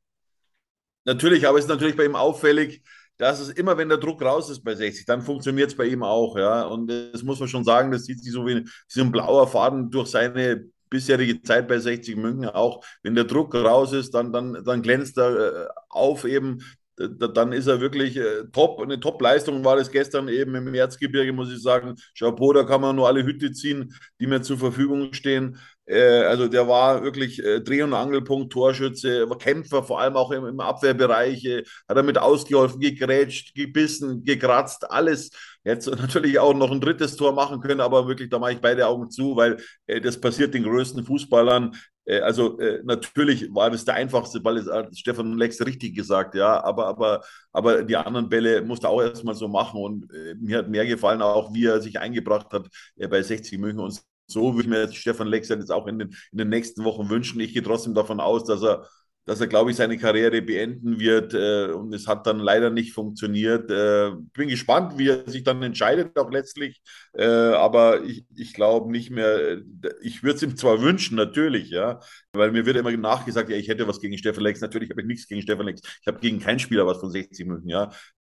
Natürlich, 1.07 1.47
aber 1.47 1.59
es 1.59 1.67
ist 1.67 1.71
natürlich 1.71 1.97
bei 1.97 2.07
ihm 2.07 2.17
auffällig, 2.17 2.83
dass 3.19 3.39
es 3.39 3.51
immer, 3.51 3.77
wenn 3.77 3.89
der 3.89 3.99
Druck 3.99 4.23
raus 4.23 4.51
ist 4.51 4.65
bei 4.65 4.75
60, 4.75 5.07
dann 5.07 5.23
funktioniert 5.23 5.71
es 5.71 5.77
bei 5.77 5.85
ihm 5.85 6.03
auch, 6.03 6.37
ja. 6.37 6.63
Und 6.63 6.89
das 6.89 7.23
muss 7.23 7.39
man 7.39 7.49
schon 7.49 7.65
sagen, 7.65 7.93
das 7.93 8.05
sieht 8.05 8.23
sich 8.23 8.33
so 8.33 8.47
wie, 8.47 8.65
wie 8.65 9.01
ein 9.01 9.13
blauer 9.13 9.47
Faden 9.47 9.91
durch 9.91 10.09
seine 10.09 10.65
bisherige 10.95 11.43
Zeit 11.43 11.67
bei 11.67 11.79
60 11.79 12.17
München 12.17 12.49
auch, 12.49 12.85
wenn 13.03 13.17
der 13.17 13.25
Druck 13.25 13.55
raus 13.55 13.93
ist, 13.93 14.15
dann, 14.15 14.33
dann, 14.33 14.63
dann 14.65 14.81
glänzt 14.81 15.19
er 15.19 15.65
äh, 15.65 15.69
auf 15.89 16.25
eben. 16.25 16.59
dann 16.97 17.53
ist 17.53 17.67
er 17.67 17.81
wirklich 17.81 18.17
äh, 18.17 18.45
top. 18.53 18.81
Eine 18.81 19.01
Top-Leistung 19.01 19.65
war 19.65 19.77
das 19.77 19.91
gestern 19.91 20.29
eben 20.29 20.55
im 20.55 20.73
Erzgebirge, 20.73 21.33
muss 21.33 21.53
ich 21.53 21.61
sagen. 21.61 21.97
Chapeau, 22.17 22.53
da 22.53 22.63
kann 22.63 22.81
man 22.81 22.95
nur 22.95 23.09
alle 23.09 23.25
Hütte 23.25 23.51
ziehen, 23.53 23.93
die 24.21 24.29
mir 24.29 24.43
zur 24.43 24.59
Verfügung 24.59 25.13
stehen. 25.13 25.59
Äh, 25.87 26.23
also 26.23 26.49
der 26.49 26.69
war 26.69 27.03
wirklich 27.03 27.43
äh, 27.45 27.61
Dreh- 27.61 27.83
und 27.83 27.93
Angelpunkt, 27.95 28.53
Torschütze, 28.53 29.27
Kämpfer, 29.39 29.83
vor 29.83 30.01
allem 30.01 30.17
auch 30.17 30.31
im, 30.31 30.61
Abwehrbereich, 30.61 31.45
äh, 31.45 31.65
hat 31.89 31.97
er 31.97 32.03
mit 32.03 32.19
ausgeholfen, 32.19 32.81
gegrätscht, 32.81 33.55
gebissen, 33.55 34.25
gekratzt, 34.25 34.91
alles. 34.91 35.31
Jetzt 35.65 35.87
natürlich 35.87 36.39
auch 36.39 36.55
noch 36.55 36.71
ein 36.71 36.81
drittes 36.81 37.17
Tor 37.17 37.33
machen 37.33 37.61
können, 37.61 37.81
aber 37.81 38.07
wirklich, 38.07 38.29
da 38.31 38.39
mache 38.39 38.53
ich 38.53 38.61
beide 38.61 38.87
Augen 38.87 39.11
zu, 39.11 39.35
weil 39.37 39.59
äh, 39.87 40.01
das 40.01 40.21
passiert 40.21 40.55
den 40.55 40.65
größten 40.65 41.05
Fußballern. 41.05 41.75
Äh, 42.05 42.21
also 42.21 42.59
äh, 42.59 42.83
natürlich 42.85 43.49
war 43.55 43.71
das 43.71 43.85
der 43.85 43.95
einfachste 43.95 44.41
Ball, 44.41 44.57
das 44.57 44.69
hat 44.69 44.97
Stefan 44.97 45.39
Lex 45.39 45.65
richtig 45.65 45.95
gesagt, 45.95 46.35
ja, 46.35 46.63
aber, 46.63 46.87
aber, 46.87 47.23
aber 47.53 47.83
die 47.83 47.97
anderen 47.97 48.29
Bälle 48.29 48.63
musste 48.63 48.89
auch 48.89 49.01
erstmal 49.01 49.35
so 49.35 49.49
machen 49.49 49.81
und 49.81 50.07
mir 50.41 50.59
hat 50.59 50.69
mehr 50.69 50.87
gefallen 50.87 51.23
auch, 51.23 51.55
wie 51.55 51.65
er 51.67 51.81
sich 51.81 51.99
eingebracht 51.99 52.53
hat 52.53 52.69
bei 52.97 53.23
60 53.23 53.59
München 53.59 53.81
und 53.81 54.03
so 54.27 54.55
würde 54.55 54.63
ich 54.63 54.69
mir 54.69 54.93
Stefan 54.93 55.29
Lexer 55.29 55.57
jetzt 55.57 55.73
auch 55.73 55.87
in 55.87 55.99
den, 55.99 56.17
in 56.33 56.39
den 56.39 56.49
nächsten 56.49 56.85
Wochen 56.85 57.11
wünschen. 57.11 57.41
Ich 57.41 57.53
gehe 57.53 57.63
trotzdem 57.63 57.95
davon 57.95 58.21
aus, 58.21 58.45
dass 58.45 58.63
er, 58.63 58.87
dass 59.27 59.41
er, 59.41 59.47
glaube 59.47 59.71
ich, 59.71 59.77
seine 59.77 59.99
Karriere 59.99 60.43
beenden 60.43 61.01
wird. 61.01 61.35
Äh, 61.35 61.73
und 61.73 61.95
es 61.95 62.07
hat 62.07 62.27
dann 62.27 62.39
leider 62.39 62.71
nicht 62.71 62.93
funktioniert. 62.93 63.71
Äh, 63.71 64.13
bin 64.33 64.49
gespannt, 64.49 64.99
wie 64.99 65.09
er 65.09 65.29
sich 65.29 65.45
dann 65.45 65.63
entscheidet, 65.63 66.19
auch 66.19 66.31
letztlich. 66.31 66.83
Äh, 67.15 67.25
aber 67.27 68.05
ich, 68.05 68.27
ich 68.37 68.55
glaube 68.55 68.91
nicht 68.91 69.11
mehr. 69.11 69.59
Ich 70.03 70.23
würde 70.23 70.37
es 70.37 70.43
ihm 70.43 70.57
zwar 70.57 70.83
wünschen, 70.83 71.17
natürlich, 71.17 71.71
ja, 71.71 72.01
weil 72.33 72.53
mir 72.53 72.67
wird 72.67 72.77
immer 72.77 72.95
nachgesagt, 72.97 73.51
ja, 73.51 73.57
ich 73.57 73.69
hätte 73.69 73.89
was 73.89 74.01
gegen 74.01 74.19
Stefan 74.19 74.43
Lex. 74.43 74.61
Natürlich 74.61 74.91
habe 74.91 75.01
ich 75.01 75.07
nichts 75.07 75.29
gegen 75.29 75.43
Stefan 75.43 75.67
Lex. 75.67 75.81
Ich 76.01 76.07
habe 76.07 76.21
gegen 76.21 76.41
keinen 76.41 76.59
Spieler 76.59 76.87
was 76.87 76.99
von 76.99 77.11
60 77.11 77.47
Minuten, 77.47 77.69
ja. 77.69 77.91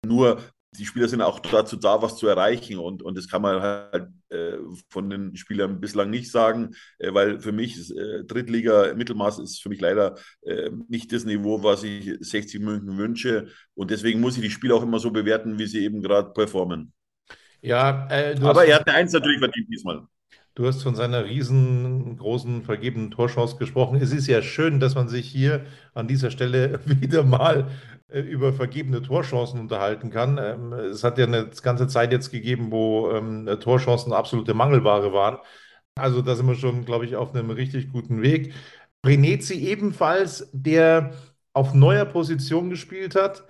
Nur 0.06 0.42
die 0.78 0.86
Spieler 0.86 1.08
sind 1.08 1.22
auch 1.22 1.40
dazu 1.40 1.76
da, 1.76 2.02
was 2.02 2.18
zu 2.18 2.28
erreichen. 2.28 2.78
Und, 2.78 3.02
und 3.02 3.18
das 3.18 3.28
kann 3.28 3.42
man 3.42 3.62
halt 3.62 4.08
äh, 4.30 4.58
von 4.90 5.10
den 5.10 5.36
Spielern 5.36 5.80
bislang 5.80 6.10
nicht 6.10 6.32
sagen, 6.32 6.76
äh, 7.00 7.14
weil 7.14 7.40
für 7.40 7.52
mich 7.52 7.78
ist, 7.78 7.92
äh, 7.92 8.24
Drittliga 8.24 8.94
Mittelmaß 8.94 9.40
ist 9.40 9.62
für 9.62 9.70
mich 9.70 9.82
leider 9.82 10.16
äh, 10.42 10.70
nicht 10.88 11.12
das 11.12 11.26
Niveau, 11.26 11.64
was 11.64 11.84
ich 11.84 12.18
60 12.20 12.62
München 12.62 12.98
wünsche. 12.98 13.48
Und 13.74 13.92
deswegen 13.92 14.20
muss 14.22 14.38
ich 14.38 14.44
die 14.44 14.52
Spieler 14.52 14.76
auch 14.76 14.84
immer 14.84 15.00
so 15.00 15.12
bewerten, 15.12 15.58
wie 15.58 15.68
sie 15.68 15.84
eben 15.84 16.02
gerade 16.02 16.32
performen. 16.32 16.94
Ja, 17.62 18.08
äh, 18.10 18.38
aber 18.42 18.66
er 18.66 18.76
hat 18.76 18.88
eine 18.88 18.98
Eins 18.98 19.12
natürlich 19.12 19.40
verdient 19.40 19.68
diesmal. 19.70 20.08
Du 20.60 20.68
hast 20.68 20.84
von 20.84 20.94
seiner 20.94 21.24
riesengroßen 21.24 22.64
vergebenen 22.64 23.12
Torchance 23.12 23.56
gesprochen. 23.56 23.98
Es 24.02 24.12
ist 24.12 24.28
ja 24.28 24.42
schön, 24.42 24.82
dass 24.82 24.94
man 24.94 25.08
sich 25.08 25.26
hier 25.26 25.66
an 25.94 26.06
dieser 26.10 26.32
Stelle 26.32 26.82
wieder 26.86 27.24
mal 27.24 27.70
äh, 28.10 28.20
über 28.20 28.52
vergebene 28.52 29.02
Torchancen 29.02 29.62
unterhalten 29.62 30.10
kann. 30.10 30.38
Ähm, 30.38 30.74
es 30.74 31.06
hat 31.06 31.18
ja 31.18 31.28
eine 31.28 31.50
ganze 31.64 31.88
Zeit 31.88 32.12
jetzt 32.12 32.30
gegeben, 32.30 32.72
wo 32.72 33.10
ähm, 33.10 33.48
Torchancen 33.62 34.12
absolute 34.12 34.54
Mangelware 34.54 35.14
waren. 35.14 35.38
Also 35.96 36.22
da 36.22 36.36
sind 36.36 36.48
wir 36.48 36.56
schon, 36.56 36.84
glaube 36.84 37.06
ich, 37.06 37.16
auf 37.16 37.34
einem 37.34 37.52
richtig 37.52 37.90
guten 37.94 38.22
Weg. 38.22 38.54
Renezi 39.06 39.54
ebenfalls, 39.54 40.50
der 40.52 41.14
auf 41.54 41.74
neuer 41.74 42.04
Position 42.04 42.70
gespielt 42.70 43.16
hat, 43.16 43.46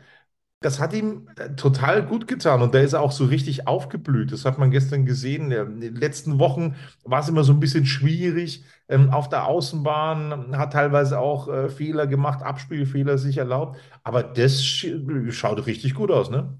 das 0.62 0.80
hat 0.80 0.94
ihm 0.94 1.30
äh, 1.38 1.56
total 1.56 2.06
gut 2.06 2.28
getan 2.28 2.62
und 2.62 2.74
da 2.75 2.80
ist 2.80 2.94
er 2.94 3.01
auch 3.01 3.12
so 3.13 3.25
richtig 3.25 3.68
aufgeblüht. 3.68 4.32
Das 4.32 4.44
hat 4.46 4.58
man 4.58 4.72
gestern 4.72 5.06
gesehen. 5.06 5.51
In 5.51 5.80
den 5.82 5.96
letzten 5.96 6.39
Wochen 6.39 6.75
war 7.04 7.22
es 7.22 7.30
immer 7.30 7.44
so 7.44 7.54
ein 7.54 7.60
bisschen 7.62 7.86
schwierig. 7.86 8.66
Ähm, 8.89 9.10
auf 9.12 9.30
der 9.30 9.46
Außenbahn 9.46 10.58
hat 10.58 10.74
teilweise 10.74 11.20
auch 11.20 11.48
äh, 11.48 11.70
Fehler 11.70 12.08
gemacht, 12.08 12.42
Abspielfehler 12.44 13.18
sich 13.18 13.38
erlaubt. 13.38 13.80
Aber 14.04 14.24
das 14.24 14.62
schaut 14.63 15.66
richtig 15.66 15.94
gut 15.94 16.12
aus, 16.12 16.30
ne? 16.30 16.58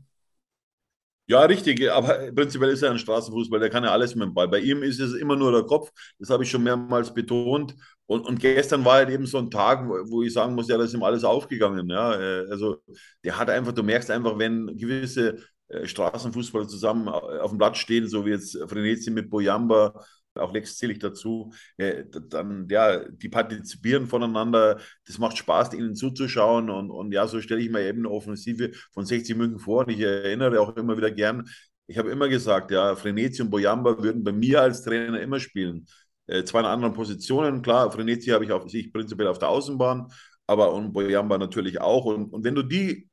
Ja, 1.30 1.42
richtig, 1.44 1.92
aber 1.92 2.32
prinzipiell 2.34 2.72
ist 2.72 2.82
er 2.82 2.90
ein 2.92 2.98
Straßenfußball, 2.98 3.60
der 3.60 3.70
kann 3.70 3.84
ja 3.84 3.92
alles 3.92 4.16
mit 4.16 4.26
dem 4.28 4.34
Ball. 4.34 4.48
Bei 4.48 4.58
ihm 4.60 4.82
ist 4.82 5.00
es 5.00 5.14
immer 5.14 5.36
nur 5.36 5.52
der 5.52 5.62
Kopf, 5.64 5.92
das 6.18 6.32
habe 6.32 6.44
ich 6.44 6.50
schon 6.50 6.64
mehrmals 6.64 7.14
betont. 7.14 7.76
Und, 8.08 8.26
und 8.26 8.40
gestern 8.40 8.84
war 8.84 8.96
halt 8.96 9.10
eben 9.12 9.28
so 9.28 9.38
ein 9.38 9.52
Tag, 9.52 9.88
wo 9.88 10.24
ich 10.24 10.34
sagen 10.34 10.56
muss, 10.56 10.68
ja, 10.68 10.78
da 10.78 10.86
ist 10.86 10.96
ihm 10.96 11.04
alles 11.04 11.24
aufgegangen. 11.24 11.88
Ja, 11.90 12.16
äh, 12.20 12.48
also 12.50 12.78
der 13.24 13.38
hat 13.38 13.50
einfach, 13.52 13.74
du 13.74 13.84
merkst 13.84 14.10
einfach, 14.10 14.40
wenn 14.40 14.76
gewisse 14.76 15.38
äh, 15.68 15.86
Straßenfußballer 15.86 16.68
zusammen 16.68 17.08
auf 17.08 17.52
dem 17.52 17.60
Platz 17.60 17.78
stehen, 17.78 18.08
so 18.08 18.26
wie 18.26 18.32
jetzt 18.32 18.58
Frenetzi 18.68 19.12
mit 19.12 19.30
Boyamba, 19.30 20.04
auch 20.36 20.54
Lex 20.54 20.78
zähle 20.78 20.94
ich 20.94 21.00
dazu, 21.00 21.52
äh, 21.78 22.06
dann, 22.30 22.68
ja, 22.70 23.00
die 23.10 23.30
partizipieren 23.30 24.08
voneinander, 24.08 24.80
das 25.06 25.18
macht 25.18 25.38
Spaß, 25.38 25.74
ihnen 25.74 25.96
zuzuschauen 25.96 26.70
und, 26.70 26.92
und 26.92 27.12
ja, 27.12 27.28
so 27.28 27.42
stelle 27.42 27.62
ich 27.62 27.70
mir 27.70 27.82
eben 27.82 28.00
eine 28.00 28.12
Offensive 28.12 28.72
von 28.94 29.06
60 29.06 29.36
München 29.36 29.60
vor 29.60 29.86
und 29.86 29.92
ich 29.92 30.00
erinnere 30.00 30.62
auch 30.62 30.76
immer 30.78 30.98
wieder 30.98 31.12
gern, 31.12 31.50
ich 31.88 31.98
habe 31.98 32.12
immer 32.12 32.30
gesagt, 32.30 32.72
ja, 32.72 32.96
Frenetzi 32.96 33.42
und 33.42 33.50
Boyamba 33.50 34.02
würden 34.04 34.24
bei 34.24 34.32
mir 34.32 34.62
als 34.62 34.84
Trainer 34.84 35.20
immer 35.20 35.40
spielen. 35.40 35.88
Äh, 36.28 36.44
zwar 36.44 36.62
in 36.62 36.68
anderen 36.68 36.94
Positionen, 36.94 37.62
klar, 37.64 37.92
Frenetzi 37.92 38.30
habe 38.30 38.46
ich 38.46 38.52
auf 38.52 38.70
sich 38.70 38.94
prinzipiell 38.94 39.28
auf 39.28 39.40
der 39.40 39.50
Außenbahn, 39.50 40.08
aber 40.46 40.74
und 40.74 40.94
Boyamba 40.94 41.38
natürlich 41.40 41.82
auch. 41.82 42.06
Und, 42.06 42.32
und 42.32 42.44
wenn 42.44 42.56
du 42.56 42.62
die 42.64 43.09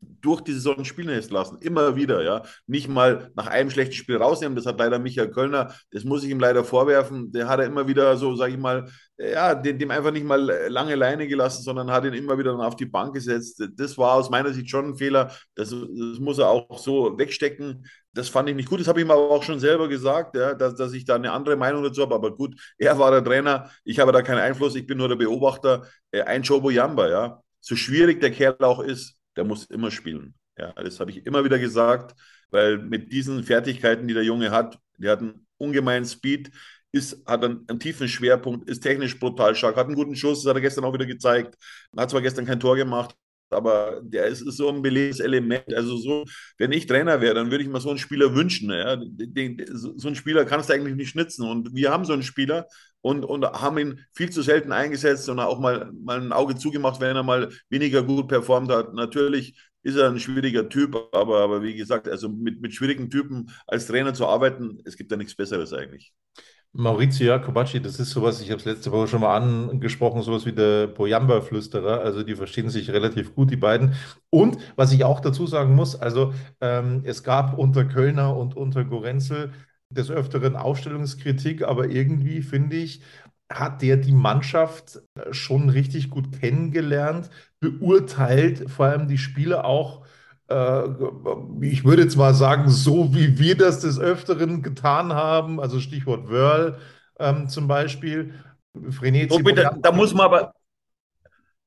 durch 0.00 0.40
die 0.40 0.52
Saison 0.52 0.84
spielen 0.84 1.08
lässt 1.08 1.30
lassen. 1.30 1.58
Immer 1.60 1.96
wieder, 1.96 2.22
ja. 2.22 2.42
Nicht 2.66 2.88
mal 2.88 3.30
nach 3.34 3.46
einem 3.46 3.70
schlechten 3.70 3.94
Spiel 3.94 4.16
rausnehmen. 4.16 4.56
Das 4.56 4.66
hat 4.66 4.78
leider 4.78 4.98
Michael 4.98 5.30
Kölner, 5.30 5.74
das 5.90 6.04
muss 6.04 6.24
ich 6.24 6.30
ihm 6.30 6.40
leider 6.40 6.64
vorwerfen. 6.64 7.32
Der 7.32 7.48
hat 7.48 7.60
er 7.60 7.66
immer 7.66 7.86
wieder 7.86 8.16
so, 8.16 8.34
sage 8.34 8.52
ich 8.52 8.58
mal, 8.58 8.90
ja, 9.18 9.54
dem, 9.54 9.90
einfach 9.90 10.12
nicht 10.12 10.24
mal 10.24 10.40
lange 10.68 10.94
Leine 10.94 11.28
gelassen, 11.28 11.62
sondern 11.62 11.90
hat 11.90 12.04
ihn 12.04 12.14
immer 12.14 12.38
wieder 12.38 12.52
dann 12.52 12.62
auf 12.62 12.76
die 12.76 12.86
Bank 12.86 13.14
gesetzt. 13.14 13.62
Das 13.76 13.98
war 13.98 14.14
aus 14.14 14.30
meiner 14.30 14.52
Sicht 14.52 14.70
schon 14.70 14.86
ein 14.90 14.96
Fehler. 14.96 15.30
Das, 15.54 15.70
das 15.70 16.18
muss 16.18 16.38
er 16.38 16.48
auch 16.48 16.78
so 16.78 17.18
wegstecken. 17.18 17.86
Das 18.12 18.28
fand 18.28 18.48
ich 18.48 18.56
nicht 18.56 18.68
gut. 18.68 18.80
Das 18.80 18.88
habe 18.88 19.00
ich 19.00 19.06
ihm 19.06 19.10
aber 19.10 19.30
auch 19.30 19.42
schon 19.42 19.60
selber 19.60 19.88
gesagt, 19.88 20.36
ja, 20.36 20.54
dass, 20.54 20.74
dass 20.74 20.92
ich 20.94 21.04
da 21.04 21.16
eine 21.16 21.32
andere 21.32 21.56
Meinung 21.56 21.82
dazu 21.82 22.02
habe. 22.02 22.14
Aber 22.14 22.34
gut, 22.34 22.58
er 22.78 22.98
war 22.98 23.10
der 23.10 23.22
Trainer. 23.22 23.70
Ich 23.84 23.98
habe 23.98 24.12
da 24.12 24.22
keinen 24.22 24.38
Einfluss. 24.40 24.74
Ich 24.74 24.86
bin 24.86 24.98
nur 24.98 25.08
der 25.08 25.16
Beobachter. 25.16 25.86
Äh, 26.10 26.22
ein 26.22 26.42
Jobo 26.42 26.70
Jamba, 26.70 27.08
ja. 27.08 27.42
So 27.60 27.76
schwierig 27.76 28.20
der 28.20 28.30
Kerl 28.30 28.56
auch 28.60 28.80
ist, 28.80 29.19
der 29.36 29.44
muss 29.44 29.64
immer 29.66 29.90
spielen. 29.90 30.34
Ja, 30.58 30.72
das 30.72 31.00
habe 31.00 31.10
ich 31.10 31.26
immer 31.26 31.44
wieder 31.44 31.58
gesagt, 31.58 32.14
weil 32.50 32.78
mit 32.78 33.12
diesen 33.12 33.44
Fertigkeiten, 33.44 34.06
die 34.08 34.14
der 34.14 34.24
Junge 34.24 34.50
hat, 34.50 34.78
der 34.98 35.12
hat 35.12 35.20
einen 35.20 35.46
ungemeinen 35.56 36.04
Speed, 36.04 36.50
ist, 36.92 37.24
hat 37.26 37.44
einen, 37.44 37.64
einen, 37.68 37.80
tiefen 37.80 38.08
Schwerpunkt, 38.08 38.68
ist 38.68 38.80
technisch 38.80 39.18
brutal 39.18 39.54
stark, 39.54 39.76
hat 39.76 39.86
einen 39.86 39.94
guten 39.94 40.16
Schuss, 40.16 40.42
das 40.42 40.50
hat 40.50 40.56
er 40.56 40.60
gestern 40.60 40.84
auch 40.84 40.92
wieder 40.92 41.06
gezeigt. 41.06 41.56
Hat 41.96 42.10
zwar 42.10 42.20
gestern 42.20 42.46
kein 42.46 42.60
Tor 42.60 42.76
gemacht, 42.76 43.14
aber 43.50 44.00
der 44.02 44.26
ist, 44.26 44.42
ist 44.42 44.56
so 44.56 44.68
ein 44.68 44.82
belebendes 44.82 45.20
Element. 45.20 45.72
Also 45.74 45.96
so, 45.96 46.24
wenn 46.58 46.72
ich 46.72 46.86
Trainer 46.86 47.20
wäre, 47.20 47.34
dann 47.34 47.50
würde 47.50 47.64
ich 47.64 47.70
mir 47.70 47.80
so 47.80 47.90
einen 47.90 47.98
Spieler 47.98 48.34
wünschen. 48.34 48.70
Ja? 48.70 48.96
Den, 48.96 49.34
den, 49.34 49.66
so 49.72 50.08
einen 50.08 50.16
Spieler 50.16 50.44
kannst 50.44 50.68
du 50.68 50.74
eigentlich 50.74 50.96
nicht 50.96 51.10
schnitzen. 51.10 51.48
Und 51.48 51.74
wir 51.74 51.90
haben 51.90 52.04
so 52.04 52.12
einen 52.12 52.22
Spieler 52.22 52.66
und, 53.02 53.24
und 53.24 53.44
haben 53.44 53.78
ihn 53.78 54.00
viel 54.12 54.30
zu 54.30 54.42
selten 54.42 54.72
eingesetzt 54.72 55.28
und 55.28 55.38
auch 55.38 55.58
mal, 55.58 55.90
mal 55.92 56.20
ein 56.20 56.32
Auge 56.32 56.56
zugemacht, 56.56 57.00
wenn 57.00 57.16
er 57.16 57.22
mal 57.22 57.50
weniger 57.68 58.02
gut 58.02 58.28
performt 58.28 58.70
hat. 58.70 58.94
Natürlich 58.94 59.58
ist 59.82 59.96
er 59.96 60.08
ein 60.10 60.20
schwieriger 60.20 60.68
Typ, 60.68 60.96
aber, 61.12 61.40
aber 61.40 61.62
wie 61.62 61.74
gesagt, 61.74 62.08
also 62.08 62.28
mit, 62.28 62.60
mit 62.60 62.74
schwierigen 62.74 63.08
Typen 63.10 63.50
als 63.66 63.86
Trainer 63.86 64.12
zu 64.12 64.26
arbeiten, 64.26 64.78
es 64.84 64.96
gibt 64.96 65.10
ja 65.10 65.16
nichts 65.16 65.34
Besseres 65.34 65.72
eigentlich. 65.72 66.12
Maurizio 66.72 67.26
Jacobacci, 67.26 67.80
das 67.80 67.98
ist 67.98 68.10
sowas, 68.10 68.40
ich 68.40 68.50
habe 68.50 68.60
es 68.60 68.64
letzte 68.64 68.92
Woche 68.92 69.08
schon 69.08 69.22
mal 69.22 69.36
angesprochen, 69.36 70.22
sowas 70.22 70.46
wie 70.46 70.52
der 70.52 70.86
Boyamba-Flüsterer. 70.86 72.00
Also 72.00 72.22
die 72.22 72.36
verstehen 72.36 72.70
sich 72.70 72.90
relativ 72.90 73.34
gut, 73.34 73.50
die 73.50 73.56
beiden. 73.56 73.94
Und 74.30 74.56
was 74.76 74.92
ich 74.92 75.02
auch 75.02 75.18
dazu 75.18 75.48
sagen 75.48 75.74
muss, 75.74 75.96
also 75.96 76.32
ähm, 76.60 77.00
es 77.04 77.24
gab 77.24 77.58
unter 77.58 77.84
Kölner 77.84 78.36
und 78.36 78.56
unter 78.56 78.84
Gorenzel 78.84 79.52
des 79.90 80.10
Öfteren 80.10 80.56
Aufstellungskritik, 80.56 81.62
aber 81.62 81.88
irgendwie 81.88 82.42
finde 82.42 82.76
ich, 82.76 83.02
hat 83.52 83.82
der 83.82 83.96
die 83.96 84.12
Mannschaft 84.12 85.00
schon 85.32 85.68
richtig 85.70 86.10
gut 86.10 86.40
kennengelernt, 86.40 87.30
beurteilt 87.58 88.70
vor 88.70 88.86
allem 88.86 89.08
die 89.08 89.18
Spiele 89.18 89.64
auch 89.64 90.06
äh, 90.50 90.82
ich 91.60 91.84
würde 91.84 92.02
jetzt 92.02 92.16
mal 92.16 92.34
sagen, 92.34 92.68
so 92.68 93.14
wie 93.14 93.38
wir 93.38 93.56
das 93.56 93.80
des 93.80 93.98
Öfteren 93.98 94.62
getan 94.62 95.12
haben, 95.12 95.60
also 95.60 95.80
Stichwort 95.80 96.28
Wörl 96.28 96.78
ähm, 97.18 97.48
zum 97.48 97.68
Beispiel. 97.68 98.34
Frenetzi, 98.90 99.34
oh, 99.34 99.42
bitte, 99.42 99.70
da 99.80 99.92
muss 99.92 100.14
man 100.14 100.26
aber, 100.26 100.52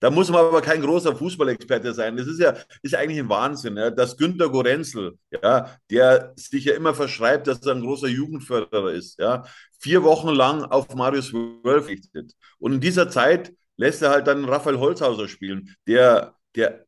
da 0.04 0.10
muss 0.10 0.30
man 0.30 0.46
aber 0.46 0.62
kein 0.62 0.82
großer 0.82 1.16
Fußballexperte 1.16 1.94
sein. 1.94 2.18
Das 2.18 2.28
ist 2.28 2.38
ja, 2.38 2.54
ist 2.82 2.94
eigentlich 2.94 3.20
ein 3.20 3.30
Wahnsinn, 3.30 3.78
ja, 3.78 3.90
dass 3.90 4.18
Günter 4.18 4.50
Gorenzel, 4.50 5.18
ja, 5.32 5.78
der 5.90 6.34
sich 6.36 6.66
ja 6.66 6.74
immer 6.74 6.94
verschreibt, 6.94 7.48
dass 7.48 7.66
er 7.66 7.76
ein 7.76 7.82
großer 7.82 8.10
Jugendförderer 8.10 8.92
ist, 8.92 9.18
ja, 9.18 9.46
vier 9.80 10.04
Wochen 10.04 10.28
lang 10.28 10.64
auf 10.66 10.94
Marius 10.94 11.32
Wölf 11.32 11.88
richtet. 11.88 12.34
Und 12.60 12.74
in 12.74 12.82
dieser 12.82 13.10
Zeit 13.10 13.54
lässt 13.78 14.02
er 14.02 14.10
halt 14.10 14.28
dann 14.28 14.44
Raphael 14.44 14.78
Holzhauser 14.78 15.30
spielen, 15.30 15.74
der, 15.88 16.36
der 16.54 16.86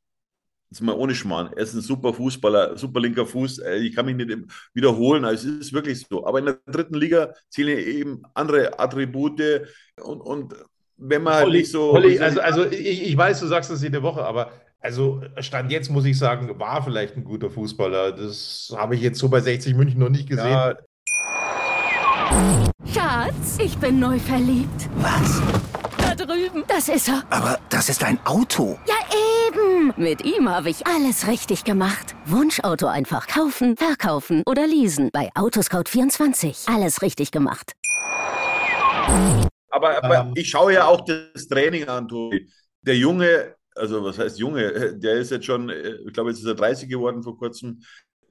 Jetzt 0.69 0.81
mal 0.81 0.93
ohne 0.93 1.15
Schmarrn. 1.15 1.53
Er 1.55 1.63
ist 1.63 1.73
ein 1.73 1.79
super 1.81 2.13
Fußballer, 2.13 2.75
super 2.75 2.99
linker 2.99 3.25
Fuß. 3.25 3.59
Äh, 3.59 3.77
ich 3.77 3.95
kann 3.95 4.07
mich 4.07 4.15
nicht 4.15 4.35
wiederholen, 4.73 5.23
also 5.23 5.47
es 5.47 5.67
ist 5.67 5.73
wirklich 5.73 6.05
so. 6.09 6.25
Aber 6.25 6.39
in 6.39 6.45
der 6.45 6.59
dritten 6.65 6.95
Liga 6.95 7.33
zählen 7.49 7.77
eben 7.77 8.23
andere 8.33 8.77
Attribute 8.77 9.69
und, 10.01 10.19
und 10.19 10.55
wenn 10.97 11.23
man 11.23 11.35
halt 11.35 11.47
Olli, 11.47 11.59
nicht 11.59 11.71
so. 11.71 11.93
Olli, 11.93 12.19
also, 12.19 12.39
also 12.39 12.65
ich, 12.65 13.07
ich 13.09 13.17
weiß, 13.17 13.39
du 13.39 13.47
sagst 13.47 13.69
das 13.69 13.81
jede 13.81 14.01
Woche, 14.01 14.23
aber 14.23 14.51
also 14.79 15.21
Stand 15.39 15.71
jetzt 15.71 15.89
muss 15.89 16.05
ich 16.05 16.17
sagen, 16.17 16.59
war 16.59 16.83
vielleicht 16.83 17.17
ein 17.17 17.23
guter 17.23 17.49
Fußballer. 17.49 18.11
Das 18.11 18.73
habe 18.77 18.95
ich 18.95 19.01
jetzt 19.01 19.19
so 19.19 19.29
bei 19.29 19.39
60 19.39 19.73
München 19.75 19.99
noch 19.99 20.09
nicht 20.09 20.29
gesehen. 20.29 20.47
Ja. 20.47 20.75
Schatz, 22.93 23.57
ich 23.59 23.77
bin 23.77 23.99
neu 23.99 24.19
verliebt. 24.19 24.89
Was? 24.97 25.41
Da 25.97 26.15
drüben. 26.15 26.63
Das 26.67 26.87
ist 26.87 27.07
er. 27.07 27.23
Aber 27.29 27.59
das 27.69 27.89
ist 27.89 28.03
ein 28.03 28.19
Auto. 28.25 28.77
Ja, 28.87 28.95
eben. 29.47 29.93
Mit 29.97 30.23
ihm 30.23 30.49
habe 30.49 30.69
ich 30.69 30.85
alles 30.85 31.27
richtig 31.27 31.63
gemacht. 31.63 32.15
Wunschauto 32.25 32.87
einfach 32.87 33.27
kaufen, 33.27 33.75
verkaufen 33.77 34.43
oder 34.45 34.67
leasen. 34.67 35.09
Bei 35.11 35.29
Autoscout24. 35.33 36.73
Alles 36.73 37.01
richtig 37.01 37.31
gemacht. 37.31 37.73
Aber, 39.75 40.03
aber 40.03 40.19
ähm. 40.19 40.33
ich 40.35 40.49
schaue 40.49 40.73
ja 40.73 40.85
auch 40.85 41.01
das 41.05 41.47
Training 41.47 41.87
an, 41.87 42.07
Tobi. 42.07 42.49
Der 42.81 42.97
Junge 42.97 43.55
also 43.75 44.03
was 44.03 44.17
heißt 44.17 44.39
Junge, 44.39 44.95
der 44.97 45.15
ist 45.15 45.31
jetzt 45.31 45.45
schon, 45.45 45.69
ich 45.69 46.13
glaube, 46.13 46.29
jetzt 46.29 46.39
ist 46.39 46.45
er 46.45 46.55
30 46.55 46.89
geworden 46.89 47.23
vor 47.23 47.37
kurzem. 47.37 47.81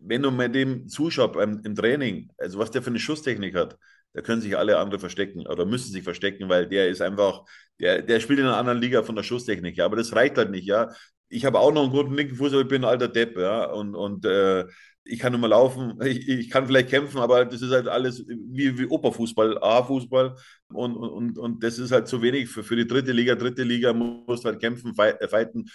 Wenn 0.00 0.22
du 0.22 0.30
mit 0.30 0.54
dem 0.54 0.88
zuschaust 0.88 1.34
beim, 1.34 1.60
im 1.64 1.74
Training, 1.74 2.30
also 2.38 2.58
was 2.58 2.70
der 2.70 2.82
für 2.82 2.90
eine 2.90 2.98
Schusstechnik 2.98 3.54
hat, 3.54 3.78
da 4.12 4.22
können 4.22 4.40
sich 4.40 4.56
alle 4.56 4.78
andere 4.78 5.00
verstecken 5.00 5.46
oder 5.46 5.64
müssen 5.64 5.92
sich 5.92 6.02
verstecken, 6.02 6.48
weil 6.48 6.68
der 6.68 6.88
ist 6.88 7.00
einfach, 7.00 7.44
der, 7.80 8.02
der 8.02 8.20
spielt 8.20 8.38
in 8.38 8.46
einer 8.46 8.56
anderen 8.56 8.80
Liga 8.80 9.02
von 9.02 9.16
der 9.16 9.22
Schusstechnik, 9.22 9.76
ja, 9.76 9.84
aber 9.84 9.96
das 9.96 10.14
reicht 10.14 10.38
halt 10.38 10.50
nicht, 10.50 10.66
ja. 10.66 10.90
Ich 11.28 11.44
habe 11.44 11.58
auch 11.58 11.72
noch 11.72 11.82
einen 11.82 11.92
guten 11.92 12.14
linken 12.14 12.36
Fuß, 12.36 12.52
aber 12.52 12.62
ich 12.62 12.68
bin 12.68 12.84
ein 12.84 12.90
alter 12.90 13.08
Depp, 13.08 13.36
ja, 13.36 13.64
und, 13.64 13.94
und 13.94 14.24
äh, 14.24 14.66
ich 15.04 15.18
kann 15.18 15.32
nur 15.32 15.40
mal 15.40 15.48
laufen, 15.48 16.00
ich, 16.02 16.28
ich, 16.28 16.50
kann 16.50 16.66
vielleicht 16.66 16.88
kämpfen, 16.88 17.18
aber 17.18 17.44
das 17.44 17.60
ist 17.60 17.72
halt 17.72 17.88
alles 17.88 18.24
wie, 18.26 18.78
wie 18.78 18.86
Operfußball, 18.86 19.58
A-Fußball 19.62 20.34
und, 20.72 20.96
und, 20.96 21.38
und 21.38 21.62
das 21.62 21.78
ist 21.78 21.92
halt 21.92 22.08
zu 22.08 22.22
wenig 22.22 22.48
für, 22.48 22.64
für 22.64 22.76
die 22.76 22.86
dritte 22.86 23.12
Liga. 23.12 23.34
Dritte 23.34 23.64
Liga 23.64 23.92
muss 23.92 24.44
halt 24.44 24.60
kämpfen, 24.60 24.96
äh, 24.98 25.28
fighten, 25.28 25.66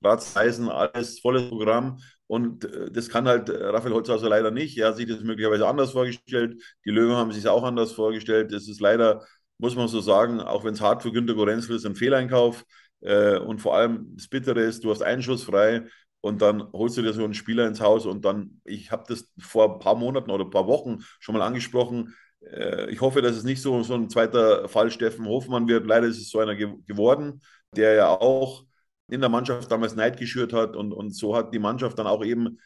Platz 0.00 0.36
alles 0.36 1.18
volles 1.20 1.48
Programm 1.48 1.98
und 2.26 2.64
äh, 2.64 2.90
das 2.90 3.08
kann 3.08 3.28
halt 3.28 3.48
äh, 3.50 3.66
Raphael 3.66 3.92
Holzhauser 3.92 4.28
leider 4.28 4.50
nicht. 4.50 4.78
Er 4.78 4.88
hat 4.88 4.96
sich 4.96 5.06
das 5.06 5.20
möglicherweise 5.20 5.66
anders 5.66 5.92
vorgestellt, 5.92 6.62
die 6.84 6.90
Löwen 6.90 7.16
haben 7.16 7.32
sich 7.32 7.46
auch 7.46 7.64
anders 7.64 7.92
vorgestellt. 7.92 8.52
Das 8.52 8.68
ist 8.68 8.80
leider, 8.80 9.26
muss 9.58 9.76
man 9.76 9.88
so 9.88 10.00
sagen, 10.00 10.40
auch 10.40 10.64
wenn 10.64 10.74
es 10.74 10.80
hart 10.80 11.02
für 11.02 11.12
Günter 11.12 11.34
Gorenzel 11.34 11.76
ist, 11.76 11.84
ein 11.86 11.96
Fehleinkauf. 11.96 12.64
Und 13.00 13.60
vor 13.60 13.76
allem 13.76 14.12
das 14.16 14.26
Bittere 14.26 14.60
ist, 14.60 14.82
du 14.82 14.90
hast 14.90 15.02
einen 15.02 15.22
frei 15.22 15.84
und 16.28 16.42
dann 16.42 16.70
holst 16.72 16.96
du 16.96 17.02
dir 17.02 17.12
so 17.12 17.24
einen 17.24 17.34
Spieler 17.34 17.66
ins 17.66 17.80
Haus 17.80 18.06
und 18.06 18.24
dann, 18.24 18.60
ich 18.64 18.90
habe 18.92 19.04
das 19.08 19.32
vor 19.38 19.74
ein 19.74 19.78
paar 19.80 19.96
Monaten 19.96 20.30
oder 20.30 20.44
ein 20.44 20.50
paar 20.50 20.66
Wochen 20.66 20.98
schon 21.20 21.36
mal 21.36 21.44
angesprochen. 21.44 22.14
Äh, 22.40 22.90
ich 22.90 23.00
hoffe, 23.00 23.22
dass 23.22 23.36
es 23.36 23.44
nicht 23.44 23.62
so, 23.62 23.82
so 23.82 23.94
ein 23.94 24.10
zweiter 24.10 24.68
Fall 24.68 24.90
Steffen 24.90 25.26
Hofmann 25.26 25.68
wird. 25.68 25.86
Leider 25.86 26.06
ist 26.06 26.18
es 26.18 26.30
so 26.30 26.38
einer 26.40 26.54
ge 26.54 26.74
geworden, 26.86 27.40
der 27.74 27.94
ja 27.94 28.08
auch 28.08 28.64
in 29.08 29.20
der 29.20 29.30
Mannschaft 29.30 29.70
damals 29.70 29.96
Neid 29.96 30.18
geschürt 30.18 30.52
hat 30.52 30.76
und, 30.76 30.92
und 30.92 31.16
so 31.16 31.34
hat 31.34 31.54
die 31.54 31.58
Mannschaft 31.58 31.98
dann 31.98 32.06
auch 32.06 32.24
eben 32.24 32.58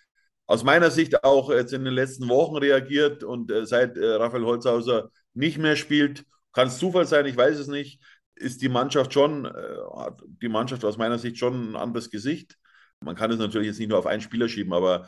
aus 0.47 0.64
meiner 0.64 0.90
Sicht 0.90 1.25
auch 1.25 1.50
jetzt 1.50 1.73
in 1.73 1.85
den 1.85 1.95
letzten 1.95 2.28
Wochen 2.28 2.57
reagiert 2.57 3.23
und 3.25 3.50
äh, 3.50 3.64
seit 3.64 3.97
äh, 3.97 4.14
Raphael 4.14 4.45
Holzhauser 4.45 5.11
nicht 5.35 5.59
mehr 5.59 5.76
spielt, 5.76 6.25
kann 6.52 6.69
es 6.69 6.78
Zufall 6.78 7.07
sein, 7.07 7.26
ich 7.26 7.37
weiß 7.37 7.59
es 7.59 7.69
nicht, 7.69 8.00
ist 8.35 8.61
die 8.61 8.69
Mannschaft 8.69 9.12
schon, 9.14 9.45
äh, 9.45 9.76
hat 9.97 10.23
die 10.42 10.49
Mannschaft 10.49 10.85
aus 10.85 10.99
meiner 10.99 11.19
Sicht 11.19 11.38
schon 11.38 11.73
ein 11.73 11.76
anderes 11.76 12.11
Gesicht. 12.11 12.57
Man 13.04 13.16
kann 13.16 13.30
es 13.30 13.38
natürlich 13.38 13.68
jetzt 13.68 13.78
nicht 13.78 13.88
nur 13.88 13.99
auf 13.99 14.06
einen 14.06 14.23
Spieler 14.23 14.49
schieben, 14.49 14.73
aber 14.73 15.06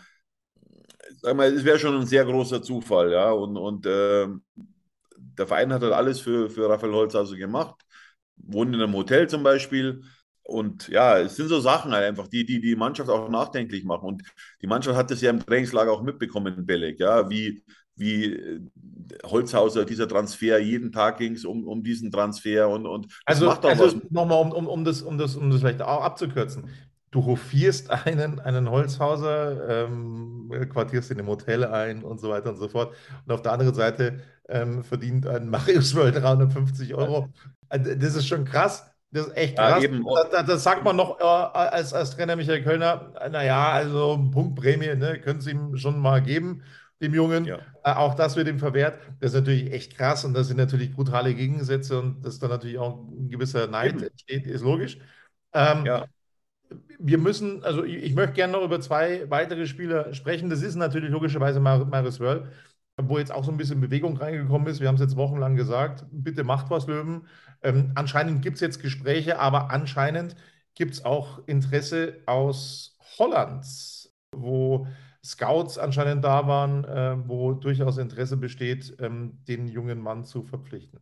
sag 1.21 1.37
mal, 1.37 1.53
es 1.53 1.65
wäre 1.65 1.79
schon 1.79 1.95
ein 1.97 2.07
sehr 2.07 2.25
großer 2.25 2.63
Zufall, 2.63 3.13
ja. 3.13 3.31
Und, 3.31 3.57
und 3.57 3.87
äh, 3.87 4.27
der 5.17 5.47
Verein 5.47 5.73
hat 5.73 5.83
halt 5.83 5.93
alles 5.93 6.21
für, 6.21 6.51
für 6.51 6.69
Raphael 6.69 6.93
Holz 6.93 7.15
also 7.15 7.37
gemacht. 7.37 7.77
Wohnt 8.37 8.75
in 8.75 8.83
einem 8.83 8.95
Hotel 8.95 9.29
zum 9.29 9.43
Beispiel. 9.43 10.03
Und 10.43 10.89
ja, 10.89 11.19
es 11.19 11.37
sind 11.37 11.49
so 11.49 11.61
Sachen 11.61 11.93
halt 11.93 12.05
einfach, 12.05 12.29
die, 12.29 12.45
die 12.45 12.61
die 12.61 12.77
Mannschaft 12.77 13.09
auch 13.09 13.31
nachdenklich 13.31 13.85
machen. 13.85 14.07
Und 14.07 14.23
die 14.61 14.67
Mannschaft 14.67 14.97
hat 14.97 15.11
das 15.11 15.23
ja 15.23 15.31
im 15.31 15.41
Trainingslager 15.41 15.91
auch 15.91 16.03
mitbekommen 16.03 16.59
in 16.59 16.67
Belek, 16.67 17.01
ja, 17.01 17.31
wie, 17.31 17.65
wie 17.97 18.35
äh, 18.35 18.61
Holzhauser, 19.25 19.87
dieser 19.87 20.07
Transfer, 20.07 20.59
jeden 20.59 20.93
Tag 20.93 21.19
ging 21.19 21.33
es 21.33 21.47
um, 21.47 21.67
um 21.67 21.83
diesen 21.83 22.11
Transfer 22.11 22.69
und, 22.69 22.87
und 22.87 23.07
also, 23.25 23.49
also 23.49 24.01
nochmal, 24.11 24.41
um, 24.41 24.53
um, 24.53 24.67
um, 24.67 24.85
das, 24.85 25.01
um, 25.03 25.17
das, 25.17 25.37
um 25.37 25.51
das 25.51 25.61
vielleicht 25.61 25.81
auch 25.81 26.03
abzukürzen 26.03 26.69
du 27.15 27.25
hofierst 27.25 27.91
einen, 27.91 28.41
einen 28.41 28.69
Holzhauser, 28.69 29.87
ähm, 29.87 30.51
quartierst 30.69 31.11
ihn 31.13 31.21
im 31.21 31.29
Hotel 31.29 31.65
ein 31.65 32.03
und 32.03 32.21
so 32.21 32.29
weiter 32.29 32.51
und 32.51 32.57
so 32.57 32.69
fort. 32.69 32.95
Und 33.25 33.33
auf 33.33 33.41
der 33.41 33.53
anderen 33.53 33.75
Seite 33.75 34.21
ähm, 34.49 34.83
verdient 34.83 35.27
ein 35.27 35.49
Marius 35.51 35.95
World 35.95 36.17
350 36.17 36.95
Euro. 36.95 37.29
Äh, 37.69 37.97
das 37.97 38.17
ist 38.17 38.27
schon 38.27 38.45
krass. 38.45 38.91
Das 39.13 39.29
ist 39.29 39.37
echt 39.37 39.57
krass. 39.57 39.81
Ja, 39.81 39.91
das, 40.33 40.47
das, 40.47 40.63
sagt 40.65 40.83
man 40.83 40.97
noch 40.97 41.21
äh, 41.21 41.23
als, 41.23 41.95
als 41.95 42.17
Trainer 42.17 42.35
Michael 42.35 42.65
Kölner, 42.65 43.13
naja, 43.31 43.71
also 43.71 44.19
Punktprämie, 44.33 44.97
ne, 44.97 45.21
können 45.21 45.41
Sie 45.41 45.53
ihm 45.53 45.77
schon 45.77 46.01
mal 46.01 46.21
geben, 46.21 46.63
dem 47.01 47.15
Jungen. 47.15 47.45
Ja. 47.45 47.59
Äh, 47.85 47.93
auch 47.93 48.17
das 48.17 48.35
wird 48.35 48.49
ihm 48.49 48.59
verwehrt. 48.59 48.99
Das 49.21 49.31
ist 49.31 49.39
natürlich 49.39 49.73
echt 49.73 49.97
krass 49.97 50.25
und 50.25 50.35
das 50.35 50.49
sind 50.49 50.57
natürlich 50.57 50.93
brutale 50.93 51.33
Gegensätze 51.33 52.01
und 52.01 52.27
dass 52.27 52.41
da 52.41 52.49
natürlich 52.49 52.79
auch 52.79 53.07
ein 53.09 53.29
gewisser 53.29 53.69
Neid 53.69 53.95
eben. 53.95 54.03
entsteht, 54.03 54.47
ist 54.49 54.63
logisch. 54.63 54.99
Ähm, 55.53 55.87
ja 55.87 56.07
wir 56.99 57.19
müssen, 57.19 57.63
also 57.65 57.85
ich, 57.85 57.97
ich, 57.97 58.15
möchte 58.15 58.35
gerne 58.35 58.55
noch 58.55 58.65
über 58.65 58.81
zwei 58.81 59.29
weitere 59.31 59.67
Spieler 59.67 60.13
sprechen. 60.15 60.51
Das 60.51 60.63
ist 60.63 60.75
natürlich 60.77 61.11
logischerweise 61.11 61.61
Mar 61.61 61.85
Maris 61.85 62.21
Wörl, 62.21 62.51
wo 63.01 63.19
jetzt 63.19 63.33
auch 63.33 63.45
so 63.45 63.51
ein 63.51 63.57
bisschen 63.57 63.81
Bewegung 63.81 64.17
reingekommen 64.17 64.69
ist. 64.69 64.81
Wir 64.81 64.89
haben 64.89 64.95
es 64.97 65.01
jetzt 65.01 65.17
wochenlang 65.17 65.57
gesagt, 65.57 66.05
bitte 66.11 66.45
macht 66.45 66.71
was, 66.71 66.87
Löwen. 66.87 67.27
Ähm, 67.63 67.93
anscheinend 67.95 68.43
gibt 68.43 68.57
es 68.57 68.61
jetzt 68.61 68.81
Gespräche, 68.81 69.39
aber 69.39 69.71
anscheinend 69.71 70.37
gibt 70.75 70.95
es 70.95 71.05
auch 71.05 71.47
Interesse 71.47 72.21
aus 72.27 72.99
Holland, 73.19 73.65
wo 74.33 74.87
Scouts 75.25 75.79
anscheinend 75.79 76.25
da 76.25 76.47
waren, 76.47 76.85
äh, 76.85 77.17
wo 77.29 77.53
durchaus 77.53 77.99
Interesse 77.99 78.37
besteht, 78.37 78.97
ähm, 79.01 79.39
den 79.49 79.69
jungen 79.69 80.01
Mann 80.01 80.25
zu 80.25 80.43
verpflichten. 80.43 81.01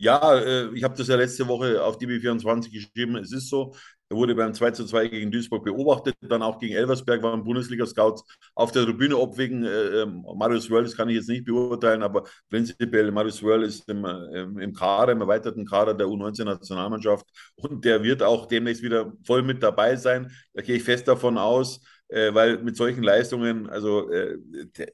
Ja, 0.00 0.36
äh, 0.38 0.68
ich 0.74 0.84
habe 0.84 0.96
das 0.96 1.08
ja 1.08 1.16
letzte 1.16 1.46
Woche 1.48 1.82
auf 1.82 1.98
DB24 1.98 2.70
geschrieben. 2.72 3.16
Es 3.16 3.32
ist 3.32 3.48
so, 3.48 3.74
er 4.08 4.16
wurde 4.16 4.34
beim 4.34 4.54
2 4.54 4.70
zu 4.70 4.86
2 4.86 5.08
gegen 5.08 5.30
Duisburg 5.32 5.64
beobachtet, 5.64 6.14
dann 6.20 6.40
auch 6.42 6.58
gegen 6.60 6.74
Elversberg 6.76 7.20
waren 7.22 7.42
Bundesliga-Scouts 7.42 8.22
auf 8.54 8.70
der 8.70 8.84
Tribüne, 8.84 9.16
ob 9.16 9.36
wegen 9.38 9.64
äh, 9.64 10.02
ähm, 10.02 10.24
Marius 10.36 10.70
Wörl, 10.70 10.84
das 10.84 10.96
kann 10.96 11.08
ich 11.08 11.16
jetzt 11.16 11.28
nicht 11.28 11.44
beurteilen, 11.44 12.02
aber 12.04 12.24
prinzipiell 12.48 13.10
Marius 13.10 13.42
Wörl 13.42 13.64
ist 13.64 13.88
im, 13.88 14.04
im, 14.04 14.58
im 14.60 14.72
Kader, 14.72 15.12
im 15.12 15.20
erweiterten 15.20 15.66
Kader 15.66 15.94
der 15.94 16.06
U19-Nationalmannschaft 16.06 17.26
und 17.56 17.84
der 17.84 18.02
wird 18.04 18.22
auch 18.22 18.46
demnächst 18.46 18.82
wieder 18.82 19.12
voll 19.26 19.42
mit 19.42 19.62
dabei 19.62 19.96
sein. 19.96 20.30
Da 20.54 20.62
gehe 20.62 20.76
ich 20.76 20.84
fest 20.84 21.08
davon 21.08 21.36
aus 21.38 21.80
äh, 22.08 22.32
weil 22.32 22.58
mit 22.58 22.76
solchen 22.76 23.02
Leistungen, 23.02 23.68
also 23.68 24.10
äh, 24.10 24.38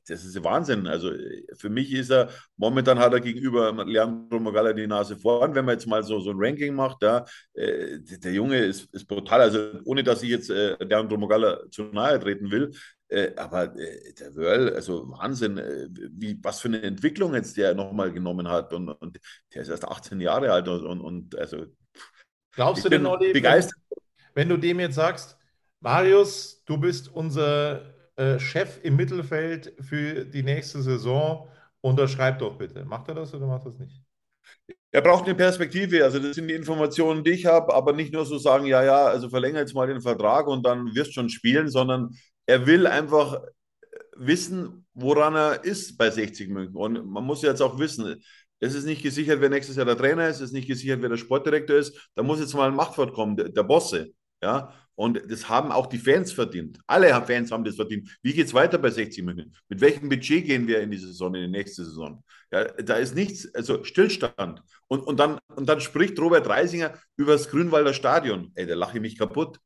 das 0.07 0.25
ist 0.25 0.43
Wahnsinn. 0.43 0.87
Also 0.87 1.11
für 1.57 1.69
mich 1.69 1.93
ist 1.93 2.11
er, 2.11 2.29
momentan 2.57 2.99
hat 2.99 3.13
er 3.13 3.21
gegenüber 3.21 3.73
Leandro 3.85 4.41
Magala 4.41 4.73
die 4.73 4.87
Nase 4.87 5.17
vorn, 5.17 5.55
wenn 5.55 5.65
man 5.65 5.75
jetzt 5.75 5.87
mal 5.87 6.03
so, 6.03 6.21
so 6.21 6.31
ein 6.31 6.37
Ranking 6.39 6.75
macht, 6.75 7.03
ja, 7.03 7.25
äh, 7.55 7.99
der 8.01 8.33
Junge 8.33 8.59
ist, 8.59 8.93
ist 8.93 9.07
brutal, 9.07 9.41
also 9.41 9.81
ohne 9.85 10.03
dass 10.03 10.23
ich 10.23 10.31
jetzt 10.31 10.51
äh, 10.51 10.77
Leandro 10.85 11.17
Magala 11.17 11.71
zu 11.71 11.85
nahe 11.85 12.19
treten 12.19 12.51
will, 12.51 12.73
äh, 13.09 13.33
aber 13.37 13.77
äh, 13.77 14.13
der 14.19 14.35
Wörl, 14.35 14.75
also 14.75 15.09
Wahnsinn, 15.11 15.59
äh, 15.59 15.89
wie, 15.91 16.39
was 16.43 16.61
für 16.61 16.69
eine 16.69 16.83
Entwicklung 16.83 17.35
jetzt 17.35 17.57
der 17.57 17.75
nochmal 17.75 18.13
genommen 18.13 18.49
hat 18.49 18.73
und, 18.73 18.89
und 18.89 19.21
der 19.55 19.63
ist 19.63 19.69
erst 19.69 19.87
18 19.87 20.21
Jahre 20.21 20.51
alt 20.51 20.67
und, 20.69 20.85
und, 20.85 21.01
und 21.01 21.39
also 21.39 21.67
Glaubst 22.53 22.85
du 22.85 22.89
denn, 22.89 23.07
Olli, 23.07 23.33
begeistert. 23.33 23.79
Wenn, 23.89 23.99
wenn 24.35 24.49
du 24.49 24.57
dem 24.57 24.81
jetzt 24.81 24.95
sagst, 24.95 25.37
Marius, 25.85 26.63
du 26.65 26.79
bist 26.79 27.15
unser 27.15 27.83
äh, 28.17 28.39
Chef 28.39 28.81
im 28.83 28.97
Mittelfeld 28.97 29.75
für 29.81 30.25
die 30.25 30.43
nächste 30.43 30.81
Saison. 30.81 31.47
Unterschreib 31.83 32.39
doch 32.39 32.57
bitte. 32.57 32.87
Macht 32.87 33.09
er 33.09 33.15
das 33.15 33.35
oder 33.35 33.47
macht 33.47 33.67
er 33.67 33.73
das 33.73 33.79
nicht? 33.81 34.01
Er 34.91 35.03
braucht 35.03 35.27
eine 35.27 35.35
Perspektive. 35.35 36.03
Also, 36.03 36.21
das 36.21 36.37
sind 36.37 36.49
die 36.49 36.55
Informationen, 36.55 37.23
die 37.23 37.33
ich 37.33 37.45
habe, 37.45 37.75
aber 37.75 37.93
nicht 37.93 38.15
nur 38.15 38.25
so 38.25 38.39
sagen, 38.39 38.65
ja, 38.65 38.83
ja, 38.83 39.05
also 39.05 39.29
verlängere 39.29 39.61
jetzt 39.61 39.75
mal 39.75 39.87
den 39.87 40.01
Vertrag 40.01 40.47
und 40.47 40.65
dann 40.65 40.95
wirst 40.95 41.11
du 41.11 41.15
schon 41.21 41.29
spielen, 41.29 41.69
sondern 41.69 42.17
er 42.47 42.67
will 42.67 42.87
einfach 42.87 43.43
wissen, 44.17 44.87
woran 44.95 45.35
er 45.35 45.65
ist 45.65 45.99
bei 45.99 46.11
60 46.11 46.49
München. 46.49 46.77
Und 46.77 47.07
man 47.07 47.25
muss 47.25 47.43
jetzt 47.43 47.61
auch 47.61 47.79
wissen, 47.79 48.23
es 48.59 48.75
ist 48.75 48.87
nicht 48.87 49.03
gesichert, 49.03 49.43
wer 49.43 49.51
nächstes 49.51 49.77
Jahr 49.77 49.85
der 49.85 49.99
Trainer 49.99 50.29
ist, 50.29 50.37
es 50.37 50.45
ist 50.45 50.53
nicht 50.53 50.69
gesichert, 50.69 51.03
wer 51.03 51.11
der 51.11 51.19
Sportdirektor 51.19 51.77
ist. 51.77 52.11
Da 52.15 52.23
muss 52.23 52.41
jetzt 52.41 52.55
mal 52.55 52.71
ein 52.71 52.75
Machtwort 52.75 53.13
kommen, 53.13 53.37
der, 53.37 53.51
der 53.51 53.65
Bosse. 53.65 54.15
Ja, 54.45 54.75
und 54.95 55.23
das 55.31 55.49
haben 55.49 55.73
auch 55.73 55.87
die 55.87 55.97
Fans 55.97 56.31
verdient. 56.31 56.79
Alle 56.87 57.09
Fans 57.25 57.51
haben 57.51 57.65
das 57.65 57.77
verdient. 57.77 58.15
Wie 58.23 58.35
geht 58.35 58.47
es 58.47 58.53
weiter 58.53 58.77
bei 58.77 58.91
60 58.91 59.25
München? 59.25 59.57
Mit 59.71 59.81
welchem 59.81 60.11
Budget 60.11 60.45
gehen 60.45 60.67
wir 60.69 60.83
in 60.83 60.91
die 60.91 60.99
Saison, 60.99 61.35
in 61.35 61.51
die 61.51 61.59
nächste 61.59 61.83
Saison? 61.83 62.23
Ja, 62.53 62.65
da 62.65 62.97
ist 62.97 63.15
nichts, 63.15 63.53
also 63.55 63.85
Stillstand. 63.85 64.63
Und, 64.87 65.01
und, 65.01 65.19
dann, 65.19 65.39
und 65.57 65.67
dann 65.67 65.81
spricht 65.81 66.19
Robert 66.19 66.47
Reisinger 66.47 66.93
über 67.17 67.33
das 67.33 67.49
Grünwalder 67.49 67.95
Stadion. 67.95 68.53
Ey, 68.55 68.67
da 68.67 68.75
lache 68.75 68.99
ich 68.99 69.03
mich 69.03 69.17
kaputt. 69.17 69.59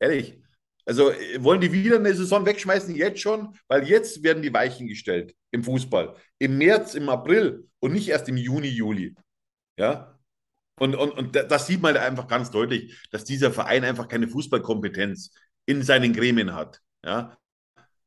Ehrlich. 0.00 0.40
Also 0.86 1.12
wollen 1.40 1.60
die 1.60 1.72
wieder 1.72 1.96
eine 1.96 2.14
Saison 2.14 2.46
wegschmeißen, 2.46 2.94
jetzt 2.94 3.20
schon? 3.20 3.54
Weil 3.68 3.86
jetzt 3.86 4.22
werden 4.22 4.42
die 4.42 4.54
Weichen 4.54 4.88
gestellt 4.88 5.34
im 5.50 5.64
Fußball. 5.64 6.16
Im 6.38 6.56
März, 6.56 6.94
im 6.94 7.10
April 7.10 7.68
und 7.78 7.92
nicht 7.92 8.08
erst 8.08 8.30
im 8.30 8.38
Juni, 8.38 8.68
Juli. 8.68 9.14
Ja, 9.78 10.13
und, 10.78 10.94
und, 10.96 11.10
und 11.12 11.36
das 11.36 11.66
sieht 11.66 11.82
man 11.82 11.96
einfach 11.96 12.26
ganz 12.26 12.50
deutlich, 12.50 12.96
dass 13.10 13.24
dieser 13.24 13.52
Verein 13.52 13.84
einfach 13.84 14.08
keine 14.08 14.28
Fußballkompetenz 14.28 15.30
in 15.66 15.82
seinen 15.82 16.12
Gremien 16.12 16.54
hat. 16.54 16.80
Ja, 17.04 17.36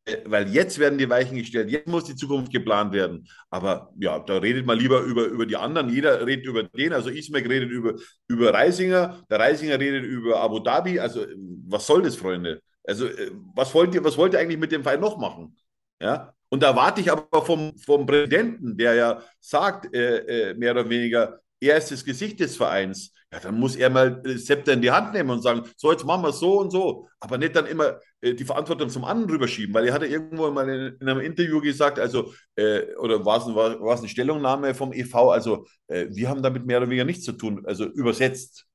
äh, 0.07 0.17
weil 0.25 0.49
jetzt 0.49 0.79
werden 0.79 0.97
die 0.97 1.09
Weichen 1.09 1.37
gestellt, 1.37 1.69
jetzt 1.69 1.87
muss 1.87 2.05
die 2.05 2.15
Zukunft 2.15 2.51
geplant 2.51 2.93
werden. 2.93 3.27
Aber 3.49 3.91
ja, 3.99 4.19
da 4.19 4.37
redet 4.37 4.65
man 4.65 4.79
lieber 4.79 5.01
über, 5.01 5.25
über 5.25 5.45
die 5.45 5.57
anderen. 5.57 5.89
Jeder 5.89 6.25
redet 6.25 6.45
über 6.45 6.63
den. 6.63 6.93
Also 6.93 7.09
Ismail 7.09 7.47
redet 7.47 7.69
über, 7.69 7.95
über 8.27 8.53
Reisinger, 8.53 9.23
der 9.29 9.39
Reisinger 9.39 9.79
redet 9.79 10.05
über 10.05 10.39
Abu 10.41 10.59
Dhabi. 10.59 10.99
Also 10.99 11.25
was 11.67 11.85
soll 11.85 12.01
das, 12.03 12.15
Freunde? 12.15 12.61
Also 12.83 13.07
äh, 13.07 13.31
was 13.55 13.73
wollt 13.73 13.93
ihr, 13.95 14.03
was 14.03 14.17
wollt 14.17 14.33
ihr 14.33 14.39
eigentlich 14.39 14.59
mit 14.59 14.71
dem 14.71 14.83
Fall 14.83 14.97
noch 14.97 15.17
machen? 15.17 15.57
Ja, 16.01 16.33
und 16.49 16.63
da 16.63 16.75
warte 16.75 17.01
ich 17.01 17.11
aber 17.11 17.43
vom, 17.45 17.77
vom 17.77 18.05
Präsidenten, 18.05 18.77
der 18.77 18.93
ja 18.93 19.23
sagt, 19.39 19.93
äh, 19.93 20.51
äh, 20.51 20.53
mehr 20.53 20.71
oder 20.71 20.87
weniger, 20.89 21.39
er 21.59 21.77
ist 21.77 21.91
das 21.91 22.05
Gesicht 22.05 22.39
des 22.39 22.55
Vereins. 22.57 23.13
Ja, 23.31 23.39
dann 23.41 23.59
muss 23.59 23.75
er 23.75 23.89
mal 23.89 24.21
das 24.21 24.45
Zepter 24.45 24.71
in 24.71 24.81
die 24.81 24.91
Hand 24.91 25.13
nehmen 25.13 25.29
und 25.29 25.41
sagen, 25.41 25.63
so, 25.75 25.91
jetzt 25.91 26.05
machen 26.05 26.23
wir 26.23 26.31
so 26.31 26.61
und 26.61 26.71
so. 26.71 27.09
Aber 27.19 27.37
nicht 27.37 27.55
dann 27.55 27.65
immer 27.65 27.99
äh, 28.21 28.33
die 28.33 28.45
Verantwortung 28.45 28.89
zum 28.89 29.03
anderen 29.03 29.29
rüberschieben, 29.29 29.73
weil 29.73 29.85
er 29.85 29.93
hatte 29.93 30.05
irgendwo 30.05 30.49
mal 30.49 30.69
in, 30.69 30.97
in 30.99 31.09
einem 31.09 31.19
Interview 31.19 31.59
gesagt, 31.59 31.99
also, 31.99 32.33
äh, 32.55 32.95
oder 32.95 33.25
war 33.25 33.39
es, 33.39 33.53
war, 33.53 33.97
eine 33.97 34.07
Stellungnahme 34.07 34.73
vom 34.73 34.93
EV, 34.93 35.31
also, 35.31 35.65
äh, 35.87 36.07
wir 36.09 36.29
haben 36.29 36.41
damit 36.41 36.65
mehr 36.65 36.77
oder 36.77 36.87
weniger 36.87 37.03
nichts 37.03 37.25
zu 37.25 37.33
tun, 37.33 37.65
also 37.65 37.85
übersetzt 37.85 38.65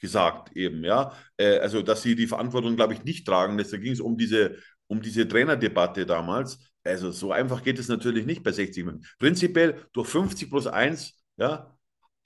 gesagt 0.00 0.56
eben, 0.56 0.84
ja. 0.84 1.12
Äh, 1.36 1.58
also, 1.58 1.82
dass 1.82 2.02
sie 2.02 2.14
die 2.16 2.26
Verantwortung, 2.26 2.76
glaube 2.76 2.94
ich, 2.94 3.04
nicht 3.04 3.26
tragen. 3.26 3.58
Da 3.58 3.64
ging 3.76 3.92
es 3.92 4.00
um 4.00 4.16
diese, 4.16 4.56
um 4.86 5.00
diese 5.02 5.28
Trainerdebatte 5.28 6.06
damals. 6.06 6.58
Also, 6.84 7.10
so 7.10 7.32
einfach 7.32 7.62
geht 7.62 7.78
es 7.78 7.88
natürlich 7.88 8.26
nicht 8.26 8.42
bei 8.42 8.52
60 8.52 8.84
Minuten. 8.84 9.04
Prinzipiell 9.18 9.84
durch 9.92 10.08
50 10.08 10.48
plus 10.48 10.66
1, 10.66 11.14
ja, 11.36 11.76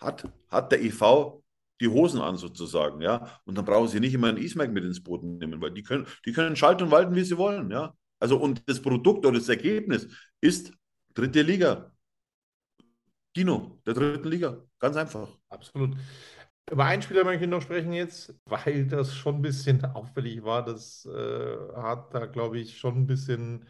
hat, 0.04 0.28
hat 0.48 0.72
der 0.72 0.82
EV 0.82 1.42
die 1.80 1.88
Hosen 1.88 2.20
an 2.20 2.36
sozusagen, 2.36 3.00
ja. 3.00 3.40
Und 3.44 3.58
dann 3.58 3.64
brauchen 3.64 3.88
sie 3.88 4.00
nicht 4.00 4.14
immer 4.14 4.28
einen 4.28 4.38
E-Smack 4.38 4.72
mit 4.72 4.84
ins 4.84 5.02
Boot 5.02 5.22
nehmen, 5.22 5.60
weil 5.60 5.72
die 5.72 5.82
können, 5.82 6.06
die 6.24 6.32
können 6.32 6.56
schalten 6.56 6.84
und 6.84 6.90
walten, 6.90 7.14
wie 7.14 7.24
sie 7.24 7.36
wollen, 7.36 7.70
ja. 7.70 7.94
Also 8.20 8.38
und 8.38 8.62
das 8.68 8.80
Produkt 8.80 9.26
oder 9.26 9.38
das 9.38 9.48
Ergebnis 9.48 10.08
ist 10.40 10.72
dritte 11.14 11.42
Liga. 11.42 11.92
Dino, 13.36 13.80
der 13.84 13.94
dritten 13.94 14.28
Liga. 14.28 14.62
Ganz 14.78 14.96
einfach. 14.96 15.28
Absolut. 15.48 15.96
Über 16.70 16.84
einen 16.84 17.02
Spieler 17.02 17.24
möchte 17.24 17.44
ich 17.44 17.50
noch 17.50 17.60
sprechen 17.60 17.92
jetzt, 17.92 18.34
weil 18.46 18.86
das 18.86 19.14
schon 19.14 19.36
ein 19.36 19.42
bisschen 19.42 19.84
auffällig 19.84 20.42
war. 20.44 20.64
Das 20.64 21.04
äh, 21.06 21.56
hat 21.76 22.14
da, 22.14 22.26
glaube 22.26 22.58
ich, 22.58 22.78
schon 22.78 22.96
ein 22.96 23.06
bisschen 23.06 23.66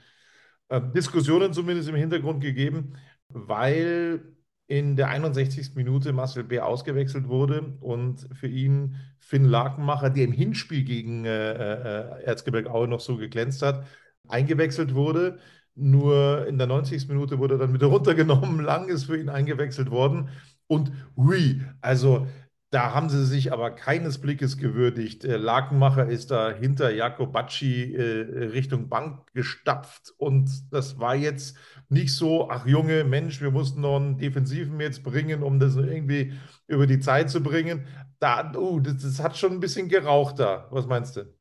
äh, 0.69 0.81
Diskussionen 0.95 1.53
zumindest 1.53 1.89
im 1.89 1.97
Hintergrund 1.97 2.43
gegeben, 2.43 2.97
weil 3.29 4.37
in 4.67 4.97
der 4.97 5.09
61. 5.09 5.75
Minute 5.75 6.13
Marcel 6.13 6.45
Bär 6.45 6.67
ausgewechselt 6.67 7.29
wurde 7.29 7.77
und 7.81 8.27
für 8.33 8.49
ihn 8.49 8.97
Finn 9.19 9.45
Lakenmacher, 9.45 10.11
der 10.11 10.25
im 10.25 10.33
Hinspiel 10.33 10.85
gegen 10.85 11.25
äh, 11.25 11.53
äh, 11.53 12.23
Erzgebirge 12.25 12.71
Aue 12.71 12.89
noch 12.89 13.01
so 13.01 13.17
geglänzt 13.17 13.63
hat, 13.63 13.87
eingewechselt 14.29 14.95
wurde. 14.95 15.39
Nur 15.75 16.47
in 16.47 16.57
der 16.57 16.67
90. 16.67 17.09
Minute 17.09 17.39
wurde 17.39 17.57
er 17.57 17.59
dann 17.59 17.75
wieder 17.75 17.87
runtergenommen. 17.89 18.61
Lang 18.61 18.89
ist 18.89 19.05
für 19.05 19.19
ihn 19.19 19.29
eingewechselt 19.29 19.91
worden. 19.91 20.31
Und 20.67 20.93
hui, 21.17 21.63
also 21.83 22.27
da 22.75 22.93
haben 22.93 23.09
sie 23.09 23.25
sich 23.25 23.53
aber 23.53 23.71
keines 23.71 24.21
Blickes 24.21 24.57
gewürdigt. 24.57 25.25
Äh, 25.25 25.37
Lakenmacher 25.37 26.09
ist 26.09 26.33
da 26.33 26.51
hinter 26.51 26.91
Jakobacci 26.91 27.95
äh, 27.95 28.47
Richtung 28.47 28.89
Bank 28.89 29.33
gestapft 29.33 30.13
und 30.17 30.51
das 30.73 30.99
war 30.99 31.15
jetzt 31.15 31.57
nicht 31.89 32.15
so, 32.15 32.51
ach 32.51 32.67
Junge, 32.67 33.05
Mensch, 33.05 33.41
wir 33.41 33.51
mussten 33.51 33.81
noch 33.81 33.97
einen 33.97 34.19
Defensiven 34.19 34.81
jetzt 34.81 35.03
bringen, 35.03 35.43
um 35.43 35.59
das 35.59 35.77
irgendwie 35.77 36.33
über 36.67 36.87
die 36.87 37.01
Zeit 37.01 37.31
zu 37.31 37.43
bringen. 37.43 37.87
Da, 38.19 38.53
uh, 38.57 38.81
das, 38.81 39.03
das 39.03 39.23
hat 39.23 39.37
schon 39.37 39.53
ein 39.53 39.61
bisschen 39.61 39.89
geraucht 39.89 40.39
da. 40.39 40.69
Was 40.71 40.87
meinst 40.87 41.17
du? 41.17 41.33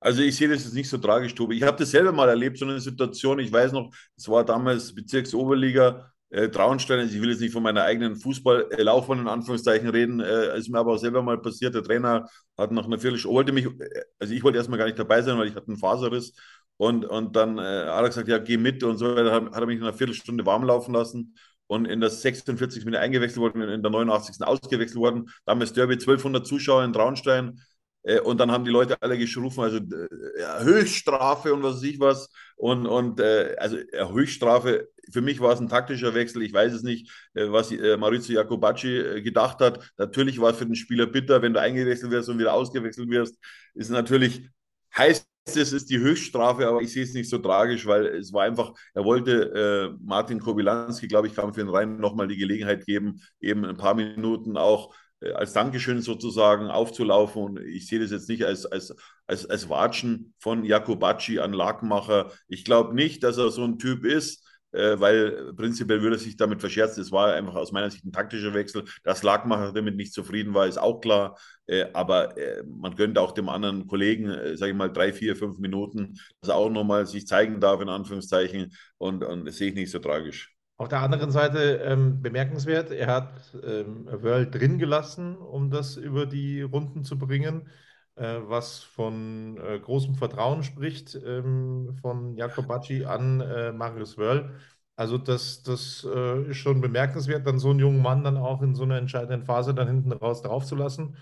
Also 0.00 0.22
ich 0.22 0.36
sehe 0.36 0.48
das 0.48 0.64
jetzt 0.64 0.74
nicht 0.74 0.88
so 0.88 0.98
tragisch, 0.98 1.34
Tobi. 1.34 1.56
Ich 1.56 1.62
habe 1.62 1.78
das 1.78 1.90
selber 1.90 2.12
mal 2.12 2.28
erlebt, 2.28 2.58
so 2.58 2.66
eine 2.66 2.78
Situation. 2.78 3.38
Ich 3.38 3.50
weiß 3.50 3.72
noch, 3.72 3.90
es 4.16 4.28
war 4.28 4.44
damals 4.44 4.94
Bezirksoberliga 4.94 6.12
äh, 6.34 6.48
Traunstein, 6.50 6.98
also 6.98 7.14
ich 7.14 7.22
will 7.22 7.30
jetzt 7.30 7.40
nicht 7.40 7.52
von 7.52 7.62
meiner 7.62 7.84
eigenen 7.84 8.16
Fußballlaufbahn 8.16 9.20
in 9.20 9.28
Anführungszeichen 9.28 9.88
reden, 9.88 10.20
äh, 10.20 10.58
ist 10.58 10.68
mir 10.68 10.78
aber 10.78 10.92
auch 10.94 10.98
selber 10.98 11.22
mal 11.22 11.40
passiert. 11.40 11.74
Der 11.74 11.82
Trainer 11.82 12.28
hat 12.58 12.72
nach 12.72 12.84
einer 12.84 12.98
Viertelstunde, 12.98 13.36
wollte 13.36 13.52
mich, 13.52 13.66
äh, 13.66 14.02
also 14.18 14.34
ich 14.34 14.42
wollte 14.42 14.58
erstmal 14.58 14.78
gar 14.78 14.86
nicht 14.86 14.98
dabei 14.98 15.22
sein, 15.22 15.38
weil 15.38 15.48
ich 15.48 15.54
hatte 15.54 15.68
einen 15.68 15.78
Faserriss 15.78 16.34
und, 16.76 17.04
und 17.04 17.36
dann 17.36 17.58
äh, 17.58 17.62
hat 17.62 18.02
er 18.02 18.08
gesagt, 18.08 18.28
ja, 18.28 18.38
geh 18.38 18.56
mit 18.56 18.82
und 18.82 18.98
so 18.98 19.14
weiter, 19.14 19.32
hat, 19.32 19.44
hat 19.46 19.60
er 19.60 19.66
mich 19.66 19.76
in 19.76 19.82
einer 19.82 19.92
Viertelstunde 19.92 20.44
warm 20.46 20.64
laufen 20.64 20.94
lassen 20.94 21.34
und 21.66 21.86
in 21.86 22.00
der 22.00 22.10
46. 22.10 22.84
Minute 22.84 23.00
eingewechselt 23.00 23.38
worden, 23.38 23.62
in 23.62 23.82
der 23.82 23.90
89. 23.90 24.46
ausgewechselt 24.46 24.98
worden. 24.98 25.30
Damals 25.46 25.72
Derby, 25.72 25.94
1200 25.94 26.46
Zuschauer 26.46 26.84
in 26.84 26.92
Traunstein. 26.92 27.60
Äh, 28.02 28.20
und 28.20 28.38
dann 28.38 28.50
haben 28.52 28.64
die 28.64 28.70
Leute 28.70 29.00
alle 29.00 29.18
geschrufen, 29.18 29.62
also 29.62 29.78
äh, 29.78 30.64
Höchststrafe 30.64 31.54
und 31.54 31.62
was 31.62 31.76
weiß 31.76 31.82
ich 31.84 32.00
was. 32.00 32.28
Und, 32.56 32.86
und 32.86 33.20
äh, 33.20 33.56
also 33.58 33.78
Höchststrafe, 34.12 34.88
für 35.10 35.22
mich 35.22 35.40
war 35.40 35.52
es 35.52 35.60
ein 35.60 35.68
taktischer 35.68 36.14
Wechsel. 36.14 36.42
Ich 36.42 36.52
weiß 36.52 36.72
es 36.72 36.82
nicht, 36.82 37.10
äh, 37.34 37.50
was 37.50 37.72
äh, 37.72 37.96
Maurizio 37.96 38.34
Jacobacci 38.36 38.98
äh, 38.98 39.22
gedacht 39.22 39.60
hat. 39.60 39.92
Natürlich 39.96 40.40
war 40.40 40.50
es 40.50 40.58
für 40.58 40.66
den 40.66 40.74
Spieler 40.76 41.06
bitter, 41.06 41.42
wenn 41.42 41.54
du 41.54 41.60
eingewechselt 41.60 42.10
wirst 42.12 42.28
und 42.28 42.38
wieder 42.38 42.52
ausgewechselt 42.54 43.08
wirst. 43.10 43.36
Ist 43.74 43.90
natürlich 43.90 44.48
heißt 44.96 45.26
es 45.46 45.72
ist 45.72 45.90
die 45.90 45.98
Höchststrafe, 45.98 46.66
aber 46.66 46.80
ich 46.80 46.92
sehe 46.92 47.02
es 47.02 47.14
nicht 47.14 47.28
so 47.28 47.38
tragisch, 47.38 47.86
weil 47.86 48.06
es 48.06 48.32
war 48.32 48.44
einfach, 48.44 48.72
er 48.94 49.04
wollte 49.04 49.92
äh, 49.92 49.96
Martin 50.02 50.40
Kobilanski, 50.40 51.06
glaube 51.06 51.26
ich, 51.26 51.34
kam 51.34 51.52
für 51.52 51.60
den 51.60 51.68
Rhein 51.68 51.98
nochmal 51.98 52.28
die 52.28 52.36
Gelegenheit 52.36 52.86
geben, 52.86 53.20
eben 53.40 53.64
ein 53.64 53.76
paar 53.76 53.94
Minuten 53.94 54.56
auch 54.56 54.94
äh, 55.20 55.32
als 55.32 55.52
Dankeschön 55.52 56.00
sozusagen 56.00 56.70
aufzulaufen. 56.70 57.42
Und 57.42 57.60
ich 57.60 57.86
sehe 57.86 58.00
das 58.00 58.10
jetzt 58.10 58.28
nicht 58.28 58.44
als, 58.44 58.64
als, 58.66 58.94
als, 59.26 59.46
als 59.46 59.68
Watschen 59.68 60.34
von 60.38 60.64
Jakobacci 60.64 61.38
an 61.38 61.52
Lackmacher. 61.52 62.32
Ich 62.48 62.64
glaube 62.64 62.94
nicht, 62.94 63.22
dass 63.22 63.36
er 63.36 63.50
so 63.50 63.64
ein 63.64 63.78
Typ 63.78 64.04
ist, 64.04 64.43
weil 64.74 65.52
prinzipiell 65.54 66.02
würde 66.02 66.16
er 66.16 66.20
sich 66.20 66.36
damit 66.36 66.60
verscherzen. 66.60 67.02
Es 67.02 67.12
war 67.12 67.32
einfach 67.32 67.54
aus 67.54 67.72
meiner 67.72 67.90
Sicht 67.90 68.04
ein 68.04 68.12
taktischer 68.12 68.54
Wechsel. 68.54 68.84
Dass 69.04 69.22
Lackmacher 69.22 69.72
damit 69.72 69.96
nicht 69.96 70.12
zufrieden 70.12 70.54
war, 70.54 70.66
ist 70.66 70.78
auch 70.78 71.00
klar. 71.00 71.36
Äh, 71.66 71.86
aber 71.92 72.36
äh, 72.36 72.62
man 72.64 72.94
gönnt 72.94 73.18
auch 73.18 73.32
dem 73.32 73.48
anderen 73.48 73.86
Kollegen, 73.86 74.28
äh, 74.28 74.56
sage 74.56 74.72
ich 74.72 74.76
mal, 74.76 74.92
drei, 74.92 75.12
vier, 75.12 75.36
fünf 75.36 75.58
Minuten, 75.58 76.18
dass 76.40 76.50
er 76.50 76.56
auch 76.56 76.70
nochmal 76.70 77.06
sich 77.06 77.26
zeigen 77.26 77.60
darf, 77.60 77.80
in 77.80 77.88
Anführungszeichen. 77.88 78.72
Und, 78.98 79.24
und 79.24 79.46
das 79.46 79.56
sehe 79.56 79.68
ich 79.68 79.74
nicht 79.74 79.90
so 79.90 79.98
tragisch. 79.98 80.54
Auf 80.76 80.88
der 80.88 81.00
anderen 81.00 81.30
Seite 81.30 81.80
ähm, 81.84 82.20
bemerkenswert, 82.20 82.90
er 82.90 83.06
hat 83.06 83.56
ähm, 83.62 84.06
World 84.06 84.54
drin 84.54 84.78
gelassen, 84.78 85.36
um 85.36 85.70
das 85.70 85.96
über 85.96 86.26
die 86.26 86.62
Runden 86.62 87.04
zu 87.04 87.16
bringen, 87.16 87.68
äh, 88.16 88.40
was 88.44 88.80
von 88.82 89.56
äh, 89.58 89.78
großem 89.80 90.14
Vertrauen 90.14 90.62
spricht 90.62 91.14
ähm, 91.24 91.96
von 92.00 92.36
Jakobacci 92.36 93.04
an 93.04 93.40
äh, 93.40 93.72
Marius 93.72 94.16
Wörl. 94.18 94.54
Also 94.96 95.18
das, 95.18 95.62
das 95.62 96.06
äh, 96.08 96.50
ist 96.50 96.58
schon 96.58 96.80
bemerkenswert, 96.80 97.46
dann 97.46 97.58
so 97.58 97.70
einen 97.70 97.80
jungen 97.80 98.00
Mann 98.02 98.22
dann 98.24 98.36
auch 98.36 98.62
in 98.62 98.74
so 98.74 98.84
einer 98.84 98.98
entscheidenden 98.98 99.44
Phase 99.44 99.74
dann 99.74 99.88
hinten 99.88 100.12
raus 100.12 100.42
draufzulassen. 100.42 101.16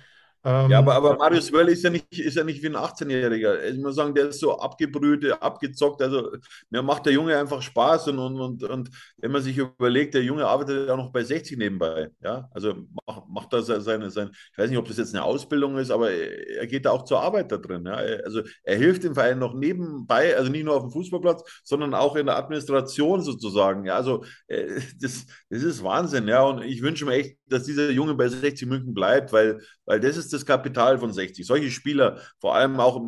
Ähm, 0.45 0.71
ja, 0.71 0.79
aber, 0.79 0.95
aber 0.95 1.17
Marius 1.17 1.53
Wörl 1.53 1.69
ist 1.69 1.85
ja 1.85 1.91
nicht, 1.91 2.19
ist 2.19 2.37
ja 2.37 2.43
nicht 2.43 2.63
wie 2.63 2.67
ein 2.67 2.77
18-Jähriger. 2.77 3.63
Ich 3.63 3.79
muss 3.79 3.95
sagen, 3.95 4.13
der 4.13 4.29
ist 4.29 4.41
so 4.41 4.59
abgebrüht, 4.59 5.25
abgezockt. 5.41 6.03
Also 6.03 6.33
mir 6.69 6.83
macht 6.83 7.07
der 7.07 7.13
Junge 7.13 7.39
einfach 7.39 7.63
Spaß 7.63 8.09
und, 8.09 8.19
und, 8.19 8.41
und, 8.41 8.63
und 8.65 8.91
wenn 9.19 9.31
man 9.31 9.41
sich 9.43 9.57
überlegt, 9.57 10.15
der 10.15 10.25
Junge 10.25 10.45
arbeitet 10.47 10.89
ja 10.89 10.97
noch 10.97 11.13
bei 11.13 11.23
60 11.23 11.57
nebenbei. 11.59 12.11
Ja, 12.23 12.49
also 12.53 12.75
macht, 13.07 13.29
macht 13.29 13.53
da 13.53 13.63
seine, 13.63 14.11
seine, 14.11 14.33
ich 14.51 14.59
weiß 14.59 14.69
nicht, 14.69 14.79
ob 14.79 14.89
das 14.89 14.97
jetzt 14.97 15.15
eine 15.15 15.23
Ausbildung 15.23 15.79
ist, 15.79 15.93
aber 15.93 16.11
er 16.11 16.67
geht 16.67 16.87
da 16.87 16.91
auch 16.91 17.05
zur 17.05 17.21
Arbeit 17.21 17.53
da 17.53 17.59
drin. 17.59 17.87
Ja? 17.87 17.95
Also 17.95 18.43
er 18.65 18.77
hilft 18.77 19.05
dem 19.05 19.15
Verein 19.15 19.39
noch 19.39 19.55
nebenbei, 19.55 20.37
also 20.37 20.51
nicht 20.51 20.65
nur 20.65 20.75
auf 20.75 20.83
dem 20.83 20.91
Fußballplatz, 20.91 21.63
sondern 21.63 21.95
auch 21.95 22.17
in 22.17 22.27
der 22.27 22.37
Administration 22.37 23.23
sozusagen. 23.23 23.85
Ja, 23.85 23.95
also 23.95 24.25
äh, 24.49 24.81
das, 25.01 25.25
das 25.51 25.63
ist 25.63 25.85
Wahnsinn. 25.85 26.27
Ja, 26.27 26.43
und 26.43 26.63
ich 26.63 26.83
wünsche 26.83 27.05
mir 27.05 27.15
echt, 27.15 27.37
dass 27.47 27.63
dieser 27.65 27.91
Junge 27.91 28.15
bei 28.15 28.29
60 28.29 28.67
München 28.67 28.93
bleibt, 28.95 29.33
weil, 29.33 29.61
weil 29.85 30.01
das 30.01 30.17
ist 30.17 30.32
das 30.33 30.47
Kapital 30.47 30.99
von 30.99 31.13
60. 31.13 31.47
Solche 31.47 31.71
Spieler, 31.71 32.21
vor 32.41 32.55
allem 32.55 32.79
auch, 32.81 33.01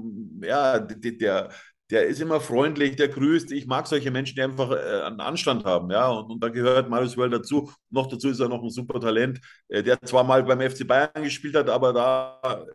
ja, 0.42 0.78
der, 0.78 1.50
der 1.90 2.06
ist 2.06 2.20
immer 2.20 2.40
freundlich, 2.40 2.96
der 2.96 3.08
grüßt. 3.08 3.52
Ich 3.52 3.66
mag 3.66 3.87
solche 3.87 4.10
Menschen, 4.10 4.34
die 4.37 4.42
einfach 4.42 4.70
äh, 4.70 5.02
einen 5.02 5.20
Anstand 5.20 5.64
haben, 5.64 5.90
ja. 5.90 6.08
Und, 6.08 6.30
und 6.30 6.40
da 6.42 6.48
gehört 6.48 6.88
Marius 6.88 7.16
Wöll 7.16 7.30
dazu. 7.30 7.72
Noch 7.90 8.06
dazu 8.08 8.28
ist 8.28 8.40
er 8.40 8.48
noch 8.48 8.62
ein 8.62 8.70
super 8.70 9.00
Talent, 9.00 9.40
äh, 9.68 9.82
der 9.82 10.00
zwar 10.02 10.24
mal 10.24 10.42
beim 10.44 10.60
FC 10.60 10.87
Bayern 10.87 11.22
gespielt 11.22 11.54
hat, 11.54 11.68
aber 11.68 11.92
da, 11.92 12.66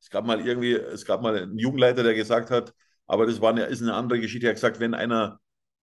es 0.00 0.10
gab 0.10 0.26
mal 0.26 0.46
irgendwie, 0.46 0.74
es 0.74 1.04
gab 1.04 1.22
mal 1.22 1.36
einen 1.36 1.58
Jugendleiter, 1.58 2.02
der 2.02 2.14
gesagt 2.14 2.50
hat, 2.50 2.72
aber 3.06 3.26
das 3.26 3.40
war 3.40 3.50
eine, 3.50 3.64
ist 3.64 3.82
eine 3.82 3.94
andere 3.94 4.20
Geschichte. 4.20 4.46
Er 4.46 4.50
hat 4.50 4.56
gesagt, 4.56 4.80
wenn 4.80 4.94
einer, 4.94 5.40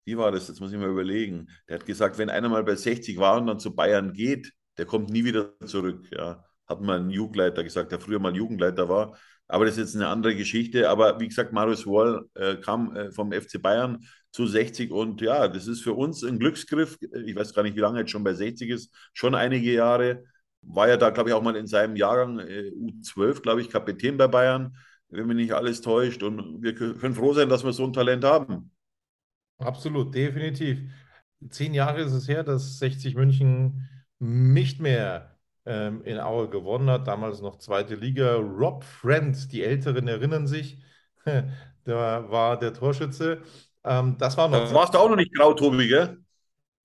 wie 0.05 0.17
war 0.17 0.31
das? 0.31 0.47
Jetzt 0.47 0.59
muss 0.61 0.71
ich 0.71 0.79
mal 0.79 0.89
überlegen. 0.89 1.47
Der 1.69 1.79
hat 1.79 1.85
gesagt, 1.85 2.17
wenn 2.17 2.29
einer 2.29 2.49
mal 2.49 2.63
bei 2.63 2.75
60 2.75 3.17
war 3.17 3.37
und 3.39 3.47
dann 3.47 3.59
zu 3.59 3.75
Bayern 3.75 4.13
geht, 4.13 4.51
der 4.77 4.85
kommt 4.85 5.09
nie 5.11 5.25
wieder 5.25 5.53
zurück, 5.65 6.07
ja 6.11 6.43
hat 6.71 6.81
mal 6.81 6.99
ein 6.99 7.09
Jugendleiter 7.09 7.63
gesagt, 7.63 7.91
der 7.91 7.99
früher 7.99 8.19
mal 8.19 8.35
Jugendleiter 8.35 8.89
war. 8.89 9.17
Aber 9.47 9.65
das 9.65 9.77
ist 9.77 9.93
jetzt 9.93 9.95
eine 9.95 10.07
andere 10.07 10.35
Geschichte. 10.35 10.89
Aber 10.89 11.19
wie 11.19 11.27
gesagt, 11.27 11.51
Marius 11.53 11.85
Wall 11.85 12.25
äh, 12.35 12.55
kam 12.55 12.95
äh, 12.95 13.11
vom 13.11 13.31
FC 13.33 13.61
Bayern 13.61 13.99
zu 14.31 14.47
60 14.47 14.91
und 14.91 15.19
ja, 15.21 15.47
das 15.49 15.67
ist 15.67 15.81
für 15.81 15.93
uns 15.93 16.23
ein 16.23 16.39
Glücksgriff. 16.39 16.97
Ich 17.25 17.35
weiß 17.35 17.53
gar 17.53 17.63
nicht, 17.63 17.75
wie 17.75 17.81
lange 17.81 17.99
jetzt 17.99 18.11
schon 18.11 18.23
bei 18.23 18.33
60 18.33 18.69
ist, 18.69 18.95
schon 19.13 19.35
einige 19.35 19.73
Jahre. 19.73 20.23
War 20.61 20.87
ja 20.87 20.95
da, 20.95 21.09
glaube 21.09 21.29
ich, 21.29 21.35
auch 21.35 21.41
mal 21.41 21.55
in 21.57 21.67
seinem 21.67 21.97
Jahrgang 21.97 22.39
äh, 22.39 22.71
U12, 22.71 23.41
glaube 23.41 23.61
ich, 23.61 23.69
Kapitän 23.69 24.17
bei 24.17 24.27
Bayern. 24.27 24.77
wenn 25.09 25.27
mich 25.27 25.35
nicht 25.35 25.53
alles 25.53 25.81
täuscht. 25.81 26.23
Und 26.23 26.63
wir 26.63 26.73
können 26.73 27.15
froh 27.15 27.33
sein, 27.33 27.49
dass 27.49 27.65
wir 27.65 27.73
so 27.73 27.83
ein 27.85 27.93
Talent 27.93 28.23
haben. 28.23 28.71
Absolut, 29.57 30.15
definitiv. 30.15 30.79
Zehn 31.49 31.73
Jahre 31.73 32.01
ist 32.01 32.13
es 32.13 32.27
her, 32.27 32.43
dass 32.43 32.79
60 32.79 33.15
München 33.15 33.89
nicht 34.19 34.79
mehr 34.79 35.30
ähm, 35.65 36.03
in 36.03 36.19
Aue 36.19 36.49
gewonnen 36.49 36.89
hat. 36.89 37.07
Damals 37.07 37.41
noch 37.41 37.57
zweite 37.57 37.95
Liga. 37.95 38.35
Rob 38.35 38.83
Friend, 38.83 39.51
die 39.51 39.63
Älteren 39.63 40.07
erinnern 40.07 40.47
sich, 40.47 40.77
da 41.83 42.29
war 42.29 42.57
der 42.59 42.73
Torschütze. 42.73 43.41
Ähm, 43.83 44.17
das 44.17 44.37
war 44.37 44.47
noch. 44.47 44.67
Da 44.67 44.73
warst 44.73 44.93
du 44.93 44.99
auch 44.99 45.09
noch 45.09 45.15
nicht 45.15 45.33
grau, 45.35 45.53
Tobi, 45.53 45.87
gell? 45.87 46.17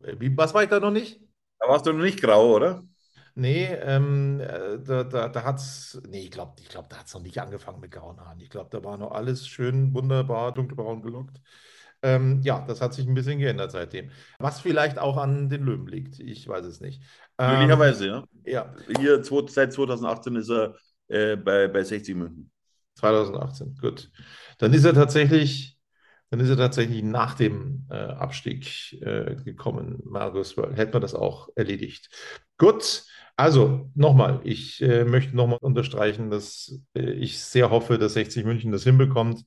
Wie, 0.00 0.36
was 0.36 0.54
war 0.54 0.62
ich 0.62 0.68
da 0.68 0.80
noch 0.80 0.90
nicht? 0.90 1.20
Da 1.58 1.68
warst 1.68 1.86
du 1.86 1.92
noch 1.92 2.02
nicht 2.02 2.20
grau, 2.20 2.54
oder? 2.54 2.84
Nee, 3.34 3.66
ähm, 3.66 4.40
äh, 4.40 4.78
da, 4.78 5.04
da, 5.04 5.28
da 5.28 5.44
hat 5.44 5.58
es, 5.58 6.00
nee, 6.08 6.22
ich 6.22 6.30
glaube, 6.30 6.54
ich 6.60 6.68
glaub, 6.70 6.88
da 6.88 6.96
hat 6.96 7.06
es 7.06 7.14
noch 7.14 7.20
nicht 7.20 7.38
angefangen 7.38 7.80
mit 7.80 7.90
grauen 7.90 8.18
Haaren. 8.18 8.40
Ich 8.40 8.48
glaube, 8.48 8.70
da 8.70 8.82
war 8.82 8.96
noch 8.96 9.10
alles 9.12 9.46
schön, 9.46 9.92
wunderbar, 9.94 10.52
dunkelbraun 10.52 11.02
gelockt. 11.02 11.38
Ähm, 12.02 12.40
ja, 12.42 12.64
das 12.66 12.80
hat 12.80 12.94
sich 12.94 13.06
ein 13.06 13.14
bisschen 13.14 13.38
geändert 13.38 13.72
seitdem. 13.72 14.10
Was 14.38 14.60
vielleicht 14.60 14.98
auch 14.98 15.16
an 15.16 15.48
den 15.48 15.64
Löwen 15.64 15.86
liegt, 15.86 16.20
ich 16.20 16.46
weiß 16.46 16.64
es 16.66 16.80
nicht. 16.80 17.02
Ähm, 17.38 17.52
Möglicherweise, 17.52 18.06
ja. 18.06 18.24
ja, 18.44 18.74
Hier 18.98 19.22
seit 19.48 19.72
2018 19.72 20.36
ist 20.36 20.50
er 20.50 20.76
äh, 21.08 21.36
bei, 21.36 21.68
bei 21.68 21.82
60 21.82 22.14
München. 22.14 22.50
2018, 22.96 23.76
gut. 23.80 24.10
Dann 24.58 24.72
ist 24.72 24.84
er 24.84 24.94
tatsächlich, 24.94 25.78
dann 26.30 26.40
ist 26.40 26.48
er 26.48 26.56
tatsächlich 26.56 27.02
nach 27.02 27.34
dem 27.34 27.86
äh, 27.90 27.94
Abstieg 27.94 28.94
äh, 29.02 29.36
gekommen, 29.36 30.02
Marius 30.04 30.56
Wörl. 30.56 30.74
Hätten 30.74 30.94
wir 30.94 31.00
das 31.00 31.14
auch 31.14 31.48
erledigt. 31.56 32.08
Gut, 32.58 33.04
also 33.36 33.90
nochmal, 33.94 34.40
ich 34.44 34.80
äh, 34.80 35.04
möchte 35.04 35.36
nochmal 35.36 35.58
unterstreichen, 35.60 36.30
dass 36.30 36.80
äh, 36.94 37.10
ich 37.10 37.38
sehr 37.38 37.70
hoffe, 37.70 37.98
dass 37.98 38.14
60 38.14 38.44
München 38.44 38.72
das 38.72 38.84
hinbekommt. 38.84 39.44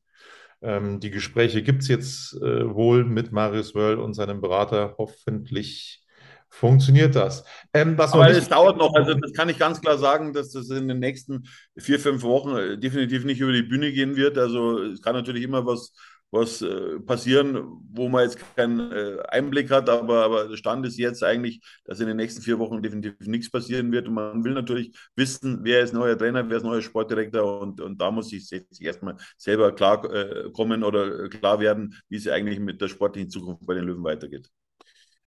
Ähm, 0.61 0.99
die 0.99 1.11
Gespräche 1.11 1.63
gibt 1.63 1.83
es 1.83 1.87
jetzt 1.87 2.33
äh, 2.35 2.73
wohl 2.73 3.05
mit 3.05 3.31
Marius 3.31 3.75
Wörl 3.75 3.99
und 3.99 4.13
seinem 4.13 4.41
Berater. 4.41 4.95
Hoffentlich 4.97 6.03
funktioniert 6.49 7.15
das. 7.15 7.45
Ähm, 7.73 7.95
Aber 7.97 8.29
es 8.29 8.49
dauert 8.49 8.77
noch, 8.77 8.93
also 8.95 9.13
das 9.13 9.33
kann 9.33 9.49
ich 9.49 9.59
ganz 9.59 9.79
klar 9.81 9.97
sagen, 9.97 10.33
dass 10.33 10.51
das 10.51 10.69
in 10.69 10.87
den 10.87 10.99
nächsten 10.99 11.47
vier, 11.77 11.99
fünf 11.99 12.23
Wochen 12.23 12.55
äh, 12.57 12.77
definitiv 12.77 13.23
nicht 13.23 13.39
über 13.39 13.53
die 13.53 13.63
Bühne 13.63 13.91
gehen 13.91 14.15
wird. 14.15 14.37
Also 14.37 14.79
es 14.81 15.01
kann 15.01 15.15
natürlich 15.15 15.43
immer 15.43 15.65
was, 15.65 15.93
was 16.31 16.61
äh, 16.61 16.99
passieren, 16.99 17.57
wo 17.91 18.07
man 18.07 18.23
jetzt 18.23 18.39
keinen 18.55 18.91
äh, 18.91 19.17
Einblick 19.29 19.71
hat, 19.71 19.89
aber, 19.89 20.23
aber 20.25 20.47
der 20.47 20.57
Stand 20.57 20.85
ist 20.85 20.97
jetzt 20.97 21.23
eigentlich, 21.23 21.61
dass 21.85 21.99
in 21.99 22.07
den 22.07 22.17
nächsten 22.17 22.41
vier 22.41 22.59
Wochen 22.59 22.81
definitiv 22.81 23.15
nichts 23.21 23.49
passieren 23.49 23.91
wird. 23.91 24.07
Und 24.07 24.13
man 24.13 24.43
will 24.43 24.53
natürlich 24.53 24.95
wissen, 25.15 25.59
wer 25.63 25.81
ist 25.81 25.93
neuer 25.93 26.17
Trainer, 26.17 26.47
wer 26.49 26.57
ist 26.57 26.63
neuer 26.63 26.81
Sportdirektor 26.81 27.61
und, 27.61 27.81
und 27.81 27.99
da 27.99 28.11
muss 28.11 28.29
sich 28.29 28.47
sich 28.47 28.63
erstmal 28.79 29.15
selber 29.37 29.71
klar 29.73 30.03
äh, 30.13 30.51
kommen 30.51 30.83
oder 30.83 31.25
äh, 31.25 31.29
klar 31.29 31.59
werden, 31.59 31.95
wie 32.09 32.17
es 32.17 32.27
eigentlich 32.27 32.59
mit 32.59 32.79
der 32.81 32.87
sportlichen 32.89 33.29
Zukunft 33.29 33.65
bei 33.65 33.73
den 33.73 33.85
Löwen 33.85 34.03
weitergeht. 34.03 34.49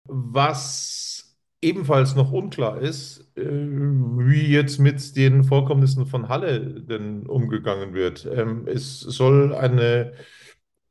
Was 0.05 1.37
ebenfalls 1.61 2.15
noch 2.15 2.33
unklar 2.33 2.81
ist, 2.81 3.31
äh, 3.37 3.45
wie 3.45 4.47
jetzt 4.47 4.79
mit 4.79 5.17
den 5.17 5.45
Vorkommnissen 5.45 6.07
von 6.07 6.29
Halle 6.29 6.81
denn 6.83 7.27
umgegangen 7.27 7.95
wird. 7.95 8.27
Ähm, 8.33 8.67
es 8.67 9.01
soll 9.01 9.55
eine 9.55 10.13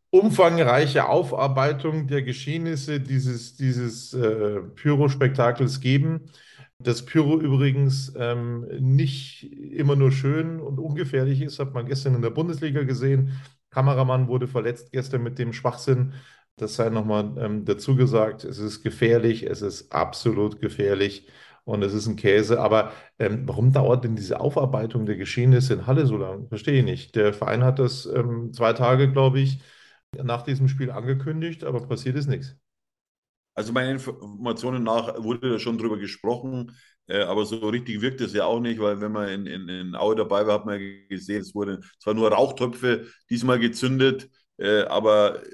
umfangreiche 0.10 1.08
Aufarbeitung 1.08 2.08
der 2.08 2.24
Geschehnisse 2.24 3.00
dieses, 3.00 3.56
dieses 3.56 4.14
äh, 4.14 4.62
Pyro-Spektakels 4.76 5.80
geben. 5.82 6.30
Das 6.80 7.06
Pyro 7.06 7.40
übrigens 7.40 8.14
ähm, 8.18 8.68
nicht 8.80 9.44
immer 9.52 9.96
nur 9.96 10.12
schön 10.12 10.60
und 10.60 10.80
ungefährlich 10.80 11.42
ist, 11.42 11.60
hat 11.60 11.74
man 11.74 11.88
gestern 11.88 12.16
in 12.16 12.22
der 12.22 12.30
Bundesliga 12.30 12.84
gesehen. 12.84 13.34
Kameramann 13.72 14.28
wurde 14.28 14.48
verletzt 14.48 14.92
gestern 14.92 15.24
mit 15.24 15.40
dem 15.40 15.54
Schwachsinn. 15.54 16.14
Das 16.56 16.76
sei 16.76 16.90
nochmal 16.90 17.34
ähm, 17.40 17.66
dazu 17.66 17.96
gesagt. 17.96 18.44
Es 18.44 18.60
ist 18.60 18.84
gefährlich, 18.84 19.44
es 19.44 19.62
ist 19.62 19.92
absolut 19.92 20.62
gefährlich 20.62 21.28
und 21.66 21.84
es 21.84 21.94
ist 21.94 22.08
ein 22.08 22.16
Käse. 22.16 22.60
Aber 22.62 22.92
ähm, 23.20 23.44
warum 23.48 23.72
dauert 23.72 24.04
denn 24.04 24.16
diese 24.16 24.40
Aufarbeitung 24.40 25.06
der 25.06 25.18
Geschehnisse 25.18 25.74
in 25.74 25.88
Halle 25.88 26.06
so 26.06 26.18
lange? 26.18 26.48
Verstehe 26.48 26.80
ich 26.80 26.86
nicht. 26.86 27.16
Der 27.16 27.34
Verein 27.34 27.64
hat 27.64 27.80
das 27.80 28.06
ähm, 28.06 28.54
zwei 28.54 28.74
Tage, 28.74 29.12
glaube 29.12 29.40
ich, 29.40 29.60
nach 30.24 30.44
diesem 30.44 30.68
Spiel 30.68 30.92
angekündigt, 30.92 31.64
aber 31.64 31.88
passiert 31.88 32.16
ist 32.16 32.28
nichts. 32.28 32.56
Also 33.56 33.74
meinen 33.74 33.94
Informationen 33.94 34.84
nach 34.84 35.24
wurde 35.24 35.50
da 35.50 35.60
schon 35.60 35.80
drüber 35.80 35.98
gesprochen, 35.98 36.72
äh, 37.08 37.22
aber 37.24 37.46
so 37.46 37.70
richtig 37.70 38.02
wirkt 38.02 38.22
es 38.22 38.34
ja 38.34 38.46
auch 38.46 38.60
nicht, 38.60 38.80
weil 38.80 39.02
wenn 39.02 39.12
man 39.12 39.30
in, 39.30 39.46
in, 39.48 39.68
in 39.68 39.96
Aue 39.96 40.16
dabei 40.16 40.46
war, 40.46 40.60
hat 40.60 40.66
man 40.68 40.80
gesehen, 41.10 41.42
es 41.42 41.56
wurden 41.56 41.84
zwar 42.00 42.14
nur 42.14 42.32
Rauchtöpfe 42.32 43.08
diesmal 43.32 43.58
gezündet, 43.58 44.30
äh, 44.58 44.82
aber 44.84 45.44
äh, 45.44 45.50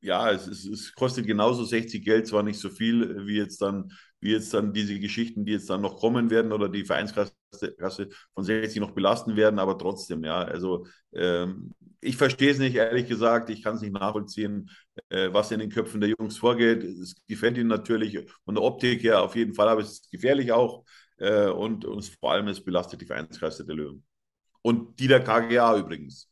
ja, 0.00 0.30
es, 0.32 0.46
es, 0.48 0.64
es 0.64 0.92
kostet 0.94 1.26
genauso 1.26 1.64
60 1.64 2.04
Geld, 2.04 2.26
zwar 2.26 2.42
nicht 2.42 2.58
so 2.58 2.70
viel 2.70 3.24
wie 3.26 3.36
jetzt 3.36 3.62
dann, 3.62 3.92
wie 4.24 4.32
jetzt 4.32 4.52
dann 4.54 4.72
diese 4.72 4.98
Geschichten, 4.98 5.44
die 5.44 5.52
jetzt 5.52 5.70
dann 5.70 5.82
noch 5.82 5.98
kommen 5.98 6.30
werden 6.30 6.52
oder 6.52 6.68
die 6.68 6.84
Vereinskasse 6.84 7.32
Kasse 7.78 8.08
von 8.34 8.44
60 8.44 8.80
noch 8.80 8.92
belasten 8.92 9.36
werden, 9.36 9.58
aber 9.58 9.78
trotzdem, 9.78 10.24
ja, 10.24 10.42
also 10.42 10.86
ähm, 11.12 11.72
ich 12.00 12.16
verstehe 12.16 12.50
es 12.50 12.58
nicht, 12.58 12.74
ehrlich 12.74 13.08
gesagt, 13.08 13.48
ich 13.50 13.62
kann 13.62 13.76
es 13.76 13.80
nicht 13.80 13.92
nachvollziehen, 13.92 14.70
äh, 15.08 15.32
was 15.32 15.50
in 15.52 15.60
den 15.60 15.70
Köpfen 15.70 16.00
der 16.00 16.10
Jungs 16.10 16.36
vorgeht. 16.36 16.82
Es 16.82 17.14
gefällt 17.26 17.56
ihnen 17.56 17.68
natürlich 17.68 18.18
von 18.44 18.54
der 18.54 18.64
Optik 18.64 19.02
her 19.02 19.22
auf 19.22 19.36
jeden 19.36 19.54
Fall, 19.54 19.68
aber 19.68 19.80
es 19.82 19.92
ist 19.92 20.10
gefährlich 20.10 20.52
auch 20.52 20.84
äh, 21.18 21.48
und, 21.48 21.84
und 21.84 22.04
vor 22.20 22.32
allem 22.32 22.48
es 22.48 22.62
belastet 22.62 23.00
die 23.00 23.06
Vereinskasse 23.06 23.64
der 23.64 23.76
Löwen. 23.76 24.04
Und 24.62 24.98
die 24.98 25.08
der 25.08 25.22
KGA 25.22 25.78
übrigens. 25.78 26.28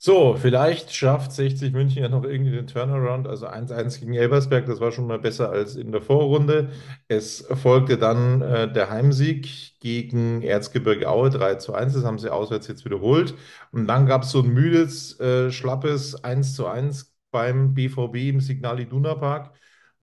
So, 0.00 0.36
vielleicht 0.36 0.94
schafft 0.94 1.32
60 1.32 1.72
München 1.72 2.00
ja 2.02 2.08
noch 2.08 2.22
irgendwie 2.22 2.52
den 2.52 2.68
Turnaround. 2.68 3.26
Also 3.26 3.46
1-1 3.46 3.98
gegen 3.98 4.14
Elversberg, 4.14 4.64
das 4.66 4.78
war 4.80 4.92
schon 4.92 5.08
mal 5.08 5.18
besser 5.18 5.50
als 5.50 5.74
in 5.74 5.90
der 5.90 6.00
Vorrunde. 6.00 6.70
Es 7.08 7.44
folgte 7.62 7.98
dann 7.98 8.40
äh, 8.40 8.72
der 8.72 8.90
Heimsieg 8.90 9.80
gegen 9.80 10.42
Erzgebirge 10.42 11.08
Aue 11.08 11.30
3 11.30 11.56
zu 11.56 11.74
1. 11.74 11.94
Das 11.94 12.04
haben 12.04 12.20
sie 12.20 12.32
auswärts 12.32 12.68
jetzt 12.68 12.84
wiederholt. 12.84 13.34
Und 13.72 13.88
dann 13.88 14.06
gab 14.06 14.22
es 14.22 14.30
so 14.30 14.40
ein 14.40 14.48
müdes, 14.48 15.18
äh, 15.18 15.50
schlappes 15.50 16.22
1 16.22 16.54
zu 16.54 16.68
1 16.68 17.12
beim 17.32 17.74
BVB 17.74 18.28
im 18.28 18.40
Signal 18.40 18.78
Iduna 18.78 19.16
Park. 19.16 19.52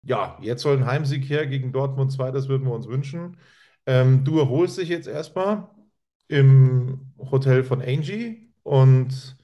Ja, 0.03 0.37
jetzt 0.41 0.61
soll 0.61 0.77
ein 0.77 0.85
Heimsieg 0.85 1.27
her 1.29 1.47
gegen 1.47 1.73
Dortmund 1.73 2.11
2, 2.11 2.31
das 2.31 2.47
würden 2.47 2.65
wir 2.67 2.73
uns 2.73 2.87
wünschen. 2.87 3.37
Ähm, 3.87 4.23
du 4.23 4.39
erholst 4.39 4.77
dich 4.77 4.89
jetzt 4.89 5.07
erstmal 5.07 5.67
im 6.27 7.11
Hotel 7.17 7.63
von 7.63 7.81
Angie 7.81 8.53
und 8.63 9.35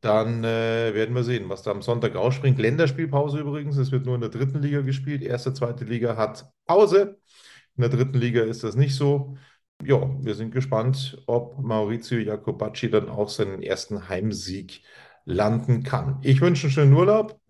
dann 0.00 0.44
äh, 0.44 0.94
werden 0.94 1.14
wir 1.14 1.24
sehen, 1.24 1.48
was 1.48 1.62
da 1.62 1.70
am 1.72 1.82
Sonntag 1.82 2.14
rausspringt. 2.14 2.58
Länderspielpause 2.58 3.38
übrigens. 3.38 3.76
Es 3.76 3.92
wird 3.92 4.06
nur 4.06 4.14
in 4.14 4.20
der 4.22 4.30
dritten 4.30 4.60
Liga 4.62 4.80
gespielt. 4.80 5.22
Erste, 5.22 5.52
zweite 5.52 5.84
Liga 5.84 6.16
hat 6.16 6.50
Pause. 6.66 7.18
In 7.76 7.82
der 7.82 7.90
dritten 7.90 8.18
Liga 8.18 8.42
ist 8.42 8.64
das 8.64 8.76
nicht 8.76 8.94
so. 8.94 9.36
Ja, 9.82 10.10
wir 10.22 10.34
sind 10.34 10.52
gespannt, 10.52 11.22
ob 11.26 11.58
Maurizio 11.58 12.18
Jacobacci 12.18 12.90
dann 12.90 13.08
auch 13.08 13.28
seinen 13.28 13.62
ersten 13.62 14.08
Heimsieg 14.08 14.82
landen 15.24 15.82
kann. 15.82 16.18
Ich 16.22 16.40
wünsche 16.40 16.66
einen 16.66 16.72
schönen 16.72 16.92
Urlaub 16.94 17.40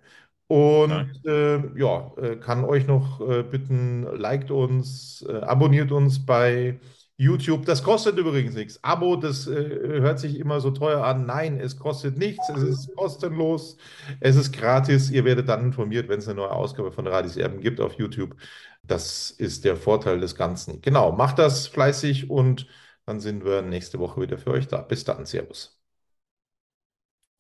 und 0.47 1.23
äh, 1.27 1.79
ja, 1.79 2.13
äh, 2.17 2.37
kann 2.37 2.65
euch 2.65 2.87
noch 2.87 3.21
äh, 3.21 3.43
bitten, 3.43 4.03
liked 4.03 4.51
uns, 4.51 5.25
äh, 5.29 5.39
abonniert 5.39 5.93
uns 5.93 6.25
bei 6.25 6.81
YouTube. 7.21 7.67
Das 7.67 7.83
kostet 7.83 8.17
übrigens 8.17 8.55
nichts. 8.55 8.83
Abo, 8.83 9.15
das 9.17 9.47
äh, 9.47 9.53
hört 9.53 10.19
sich 10.19 10.39
immer 10.39 10.61
so 10.61 10.71
teuer 10.71 11.05
an. 11.05 11.27
Nein, 11.27 11.61
es 11.61 11.79
kostet 11.79 12.17
nichts. 12.17 12.49
Es 12.49 12.63
ist 12.63 12.97
kostenlos. 12.97 13.77
Es 14.21 14.37
ist 14.37 14.53
gratis. 14.53 15.11
Ihr 15.11 15.27
werdet 15.27 15.49
dann 15.49 15.63
informiert, 15.63 16.09
wenn 16.09 16.19
es 16.19 16.29
eine 16.29 16.37
neue 16.37 16.51
Ausgabe 16.51 16.93
von 16.93 17.07
Radis 17.07 17.37
Erben 17.37 17.61
gibt 17.61 17.79
auf 17.81 17.93
YouTube. 17.95 18.37
Das 18.83 19.31
ist 19.31 19.67
der 19.67 19.77
Vorteil 19.77 20.19
des 20.19 20.35
Ganzen. 20.35 20.81
Genau, 20.81 21.13
macht 21.13 21.39
das 21.39 21.67
fleißig 21.67 22.31
und 22.31 22.67
dann 23.05 23.21
sind 23.21 23.45
wir 23.45 23.61
nächste 23.61 23.99
Woche 23.99 24.23
wieder 24.23 24.39
für 24.39 24.53
euch 24.53 24.67
da. 24.67 24.81
Bis 24.81 25.05
dann. 25.05 25.27
Servus. 25.27 25.79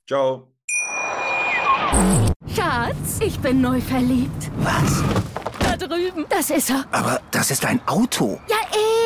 Ciao. 0.07 0.53
Schatz, 2.55 3.21
ich 3.25 3.39
bin 3.41 3.63
neu 3.63 3.81
verliebt. 3.81 4.51
Was? 4.59 5.03
Da 5.61 5.77
drüben. 5.77 6.27
Das 6.29 6.51
ist 6.51 6.69
er. 6.69 6.85
Aber 6.91 7.23
das 7.31 7.51
ist 7.51 7.65
ein 7.65 7.81
Auto. 7.87 8.39
Ja, 8.49 8.60